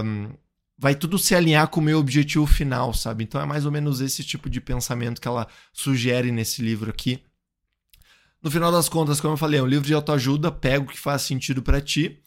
um, 0.03 0.29
vai 0.77 0.95
tudo 0.95 1.19
se 1.19 1.35
alinhar 1.35 1.67
com 1.67 1.79
o 1.79 1.83
meu 1.83 1.99
objetivo 1.99 2.47
final, 2.47 2.93
sabe? 2.93 3.23
Então 3.23 3.39
é 3.39 3.45
mais 3.45 3.65
ou 3.65 3.71
menos 3.71 4.01
esse 4.01 4.23
tipo 4.23 4.49
de 4.49 4.59
pensamento 4.59 5.21
que 5.21 5.27
ela 5.27 5.47
sugere 5.71 6.31
nesse 6.31 6.61
livro 6.61 6.89
aqui. 6.89 7.21
No 8.41 8.49
final 8.49 8.71
das 8.71 8.89
contas, 8.89 9.21
como 9.21 9.33
eu 9.33 9.37
falei, 9.37 9.59
é 9.59 9.63
um 9.63 9.67
livro 9.67 9.85
de 9.85 9.93
autoajuda, 9.93 10.51
pega 10.51 10.83
o 10.83 10.87
que 10.87 10.99
faz 10.99 11.21
sentido 11.21 11.61
para 11.61 11.79
ti. 11.79 12.19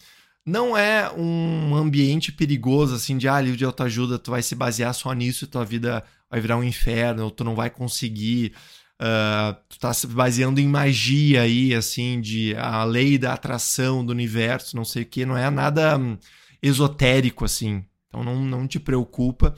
Não 0.47 0.77
é 0.77 1.11
um 1.13 1.75
ambiente 1.75 2.31
perigoso, 2.31 2.95
assim, 2.95 3.19
de 3.19 3.27
ah, 3.27 3.41
livro 3.41 3.57
de 3.57 3.65
autoajuda, 3.65 4.21
tu 4.21 4.31
vai 4.31 4.41
se 4.41 4.55
basear 4.55 4.95
só 4.95 5.13
nisso 5.13 5.45
e 5.45 5.49
tua 5.49 5.65
vida 5.65 6.05
vai 6.31 6.41
virar 6.41 6.57
um 6.57 6.63
inferno, 6.63 7.25
ou 7.25 7.31
tu 7.33 7.43
não 7.43 7.57
vai 7.57 7.71
conseguir. 7.71 8.53
Uh, 9.01 9.57
tu 9.69 9.81
tá 9.81 9.93
se 9.93 10.07
baseando 10.07 10.61
em 10.61 10.69
magia 10.69 11.43
aí, 11.43 11.75
assim, 11.75 12.21
de 12.21 12.55
a 12.57 12.85
lei 12.85 13.19
da 13.19 13.33
atração 13.33 14.07
do 14.07 14.13
universo, 14.13 14.77
não 14.77 14.85
sei 14.85 15.03
o 15.03 15.07
que, 15.07 15.27
não 15.27 15.37
é 15.37 15.51
nada 15.51 15.99
hum, 15.99 16.17
esotérico, 16.64 17.44
assim. 17.44 17.85
Então 18.09 18.24
não, 18.24 18.42
não 18.42 18.66
te 18.66 18.81
preocupa. 18.81 19.55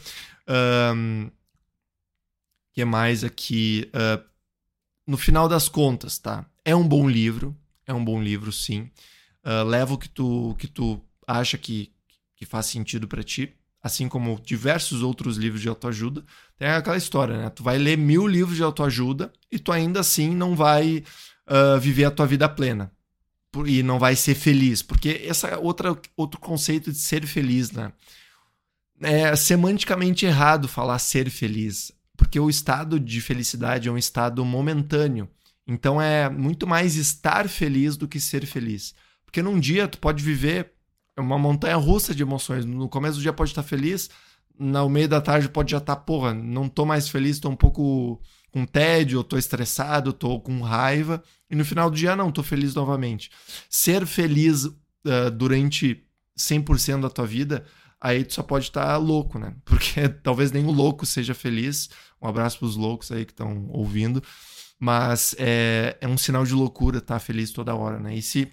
Um, 0.94 1.30
que 2.72 2.84
mais 2.84 3.22
aqui? 3.22 3.88
Uh, 3.94 4.22
no 5.06 5.16
final 5.16 5.48
das 5.48 5.68
contas, 5.68 6.18
tá? 6.18 6.44
É 6.64 6.74
um 6.74 6.86
bom 6.86 7.08
livro. 7.08 7.56
É 7.86 7.94
um 7.94 8.04
bom 8.04 8.20
livro, 8.20 8.50
sim. 8.50 8.90
Uh, 9.44 9.64
leva 9.64 9.94
o 9.94 9.98
que 9.98 10.08
tu, 10.08 10.56
que 10.58 10.66
tu 10.66 11.00
acha 11.26 11.56
que, 11.56 11.92
que 12.34 12.44
faz 12.44 12.66
sentido 12.66 13.06
para 13.06 13.22
ti. 13.22 13.54
assim 13.80 14.08
como 14.08 14.40
diversos 14.44 15.00
outros 15.00 15.36
livros 15.36 15.62
de 15.62 15.68
autoajuda, 15.68 16.24
tem 16.58 16.66
aquela 16.68 16.96
história, 16.96 17.36
né? 17.36 17.50
Tu 17.50 17.62
vai 17.62 17.78
ler 17.78 17.96
mil 17.96 18.26
livros 18.26 18.56
de 18.56 18.64
autoajuda 18.64 19.32
e 19.50 19.60
tu 19.60 19.70
ainda 19.70 20.00
assim 20.00 20.34
não 20.34 20.56
vai 20.56 21.04
uh, 21.48 21.78
viver 21.78 22.06
a 22.06 22.10
tua 22.10 22.26
vida 22.26 22.48
plena 22.48 22.90
e 23.64 23.82
não 23.82 23.98
vai 23.98 24.16
ser 24.16 24.34
feliz, 24.34 24.82
porque 24.82 25.22
essa 25.24 25.58
outra 25.58 25.96
outro 26.16 26.40
conceito 26.40 26.90
de 26.90 26.98
ser 26.98 27.24
feliz, 27.26 27.70
né? 27.70 27.92
É 29.00 29.36
semanticamente 29.36 30.26
errado 30.26 30.66
falar 30.66 30.98
ser 30.98 31.30
feliz, 31.30 31.92
porque 32.16 32.40
o 32.40 32.50
estado 32.50 32.98
de 32.98 33.20
felicidade 33.20 33.88
é 33.88 33.92
um 33.92 33.98
estado 33.98 34.44
momentâneo. 34.44 35.28
Então 35.66 36.00
é 36.00 36.28
muito 36.30 36.66
mais 36.66 36.96
estar 36.96 37.48
feliz 37.48 37.96
do 37.96 38.08
que 38.08 38.18
ser 38.18 38.46
feliz. 38.46 38.94
Porque 39.24 39.42
num 39.42 39.58
dia 39.60 39.86
tu 39.86 39.98
pode 39.98 40.22
viver 40.22 40.72
uma 41.18 41.38
montanha 41.38 41.76
russa 41.76 42.14
de 42.14 42.22
emoções. 42.22 42.64
No 42.64 42.88
começo 42.88 43.18
do 43.18 43.22
dia 43.22 43.32
pode 43.32 43.50
estar 43.50 43.62
feliz, 43.62 44.08
no 44.58 44.88
meio 44.88 45.08
da 45.08 45.20
tarde 45.20 45.48
pode 45.48 45.72
já 45.72 45.78
estar, 45.78 45.96
porra, 45.96 46.32
não 46.32 46.68
tô 46.68 46.86
mais 46.86 47.08
feliz, 47.08 47.38
tô 47.38 47.48
um 47.48 47.56
pouco 47.56 48.20
com 48.56 48.64
tédio, 48.64 49.22
tô 49.22 49.36
estressado, 49.36 50.14
tô 50.14 50.40
com 50.40 50.62
raiva. 50.62 51.22
E 51.50 51.54
no 51.54 51.62
final 51.62 51.90
do 51.90 51.96
dia, 51.96 52.16
não, 52.16 52.32
tô 52.32 52.42
feliz 52.42 52.74
novamente. 52.74 53.30
Ser 53.68 54.06
feliz 54.06 54.64
uh, 54.64 55.30
durante 55.30 56.02
100% 56.38 57.02
da 57.02 57.10
tua 57.10 57.26
vida, 57.26 57.66
aí 58.00 58.24
tu 58.24 58.32
só 58.32 58.42
pode 58.42 58.64
estar 58.64 58.86
tá 58.86 58.96
louco, 58.96 59.38
né? 59.38 59.54
Porque 59.62 60.08
talvez 60.08 60.52
nem 60.52 60.64
o 60.64 60.70
louco 60.70 61.04
seja 61.04 61.34
feliz. 61.34 61.90
Um 62.20 62.26
abraço 62.26 62.58
pros 62.58 62.76
loucos 62.76 63.12
aí 63.12 63.26
que 63.26 63.32
estão 63.32 63.68
ouvindo. 63.68 64.22
Mas 64.80 65.36
é, 65.38 65.98
é 66.00 66.08
um 66.08 66.16
sinal 66.16 66.46
de 66.46 66.54
loucura 66.54 66.96
estar 66.96 67.16
tá 67.16 67.20
feliz 67.20 67.50
toda 67.50 67.74
hora, 67.74 68.00
né? 68.00 68.16
E 68.16 68.22
se 68.22 68.50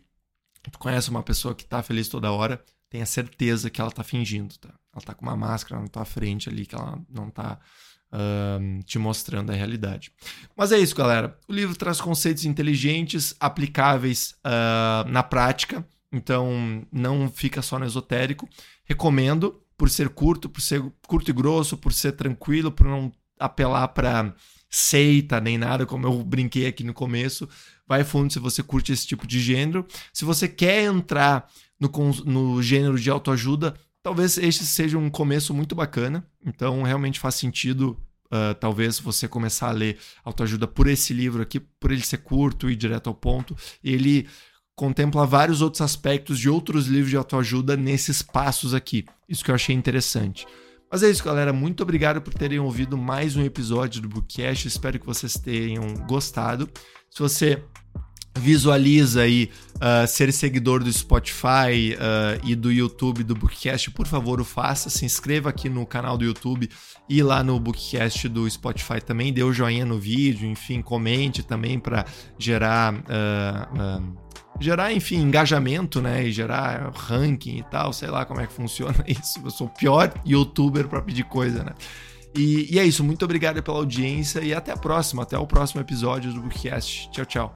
tu 0.70 0.80
conhece 0.80 1.10
uma 1.10 1.24
pessoa 1.24 1.56
que 1.56 1.64
tá 1.64 1.82
feliz 1.82 2.10
toda 2.10 2.30
hora, 2.30 2.62
tenha 2.90 3.06
certeza 3.06 3.70
que 3.70 3.80
ela 3.80 3.90
tá 3.90 4.04
fingindo, 4.04 4.54
tá? 4.60 4.74
Ela 4.94 5.06
tá 5.06 5.14
com 5.14 5.26
uma 5.26 5.38
máscara 5.38 5.82
na 5.82 5.88
tua 5.88 6.04
frente 6.04 6.50
ali, 6.50 6.66
que 6.66 6.76
ela 6.76 7.02
não 7.10 7.30
tá 7.30 7.58
te 8.86 9.00
mostrando 9.00 9.52
a 9.52 9.56
realidade. 9.56 10.12
Mas 10.56 10.72
é 10.72 10.80
isso, 10.80 10.96
galera. 10.96 11.38
O 11.48 11.54
livro 11.54 11.76
traz 11.76 12.00
conceitos 12.00 12.46
inteligentes, 12.46 13.36
aplicáveis 13.40 14.36
uh, 14.46 15.10
na 15.10 15.24
prática, 15.24 15.86
então 16.12 16.86
não 16.92 17.30
fica 17.30 17.62
só 17.62 17.80
no 17.80 17.86
esotérico. 17.86 18.48
Recomendo, 18.86 19.62
por 19.76 19.90
ser 19.90 20.10
curto, 20.10 20.48
por 20.48 20.62
ser 20.62 20.84
curto 21.08 21.32
e 21.32 21.34
grosso, 21.34 21.78
por 21.78 21.92
ser 21.92 22.12
tranquilo, 22.12 22.72
por 22.72 22.86
não 22.86 23.12
apelar 23.40 23.88
para 23.90 24.34
seita 24.70 25.40
nem 25.40 25.58
nada, 25.58 25.86
como 25.86 26.08
eu 26.08 26.24
brinquei 26.24 26.68
aqui 26.68 26.84
no 26.84 26.94
começo. 26.94 27.48
Vai 27.88 28.04
fundo 28.04 28.32
se 28.32 28.40
você 28.40 28.64
curte 28.64 28.92
esse 28.92 29.06
tipo 29.06 29.28
de 29.28 29.40
gênero. 29.40 29.86
Se 30.12 30.24
você 30.24 30.48
quer 30.48 30.84
entrar 30.84 31.50
no, 31.80 31.90
no 32.26 32.62
gênero 32.62 33.00
de 33.00 33.10
autoajuda, 33.10 33.74
talvez 34.04 34.38
este 34.38 34.66
seja 34.66 34.98
um 34.98 35.10
começo 35.10 35.54
muito 35.54 35.74
bacana. 35.74 36.28
Então, 36.46 36.84
realmente 36.84 37.20
faz 37.20 37.36
sentido, 37.36 37.98
uh, 38.26 38.54
talvez, 38.60 39.00
você 39.00 39.28
começar 39.28 39.70
a 39.70 39.72
ler 39.72 39.98
autoajuda 40.24 40.68
por 40.68 40.88
esse 40.88 41.14
livro 41.14 41.42
aqui, 41.42 41.60
por 41.60 41.92
ele 41.92 42.04
ser 42.04 42.18
curto 42.18 42.70
e 42.70 42.76
direto 42.76 43.08
ao 43.08 43.16
ponto. 43.16 43.56
Ele 43.82 44.28
contempla 44.76 45.26
vários 45.26 45.62
outros 45.62 45.82
aspectos 45.82 46.38
de 46.38 46.50
outros 46.50 46.88
livros 46.88 47.10
de 47.10 47.18
autoajuda 47.18 47.78
nesses 47.78 48.22
passos 48.22 48.74
aqui. 48.74 49.06
Isso 49.28 49.44
que 49.44 49.50
eu 49.50 49.56
achei 49.56 49.74
interessante. 49.74 50.46
Mas 50.92 51.02
é 51.02 51.10
isso, 51.10 51.24
galera. 51.24 51.54
Muito 51.54 51.82
obrigado 51.82 52.22
por 52.22 52.34
terem 52.34 52.60
ouvido 52.60 52.98
mais 52.98 53.36
um 53.36 53.44
episódio 53.44 54.02
do 54.02 54.10
Bookcast. 54.10 54.68
Espero 54.68 55.00
que 55.00 55.06
vocês 55.06 55.34
tenham 55.34 55.94
gostado. 56.08 56.70
Se 57.10 57.20
você 57.20 57.64
visualiza 58.36 59.22
aí 59.22 59.50
uh, 59.76 60.08
ser 60.08 60.32
seguidor 60.34 60.84
do 60.84 60.92
Spotify 60.92 61.96
uh, 61.96 62.42
e 62.44 62.56
do 62.56 62.72
YouTube 62.72 63.24
do 63.24 63.36
Bookcast, 63.36 63.92
por 63.92 64.08
favor, 64.08 64.42
o 64.42 64.46
faça. 64.46 64.90
Se 64.90 65.06
inscreva 65.06 65.50
aqui 65.50 65.70
no 65.70 65.86
canal 65.86 66.18
do 66.18 66.26
YouTube 66.26 66.70
e 67.08 67.22
lá 67.22 67.44
no 67.44 67.60
Bookcast 67.60 68.28
do 68.28 68.50
Spotify 68.50 69.00
também. 69.00 69.32
Dê 69.32 69.44
o 69.44 69.54
joinha 69.54 69.86
no 69.86 70.00
vídeo, 70.00 70.48
enfim, 70.48 70.82
comente 70.82 71.44
também 71.44 71.80
para 71.80 72.06
gerar. 72.38 72.94
Uh, 72.94 74.24
gerar, 74.60 74.94
enfim, 74.94 75.18
engajamento, 75.18 76.02
né? 76.02 76.26
E 76.26 76.32
gerar 76.32 76.92
ranking 76.96 77.58
e 77.58 77.64
tal, 77.64 77.92
sei 77.92 78.10
lá 78.10 78.26
como 78.26 78.42
é 78.42 78.48
que 78.48 78.54
funciona 78.54 79.04
isso. 79.08 79.40
Eu 79.44 79.52
sou 79.52 79.68
o 79.68 79.70
pior 79.70 80.14
youtuber 80.26 80.88
para 80.88 81.02
pedir 81.02 81.24
coisa, 81.26 81.64
né? 81.64 81.74
E, 82.36 82.74
e 82.74 82.80
é 82.80 82.86
isso, 82.86 83.04
muito 83.04 83.24
obrigado 83.24 83.62
pela 83.62 83.78
audiência 83.78 84.40
e 84.42 84.54
até 84.54 84.72
a 84.72 84.78
próxima, 84.78 85.24
até 85.24 85.38
o 85.38 85.46
próximo 85.46 85.82
episódio 85.82 86.34
do 86.34 86.42
Bookcast. 86.42 87.10
Tchau, 87.12 87.26
tchau. 87.26 87.54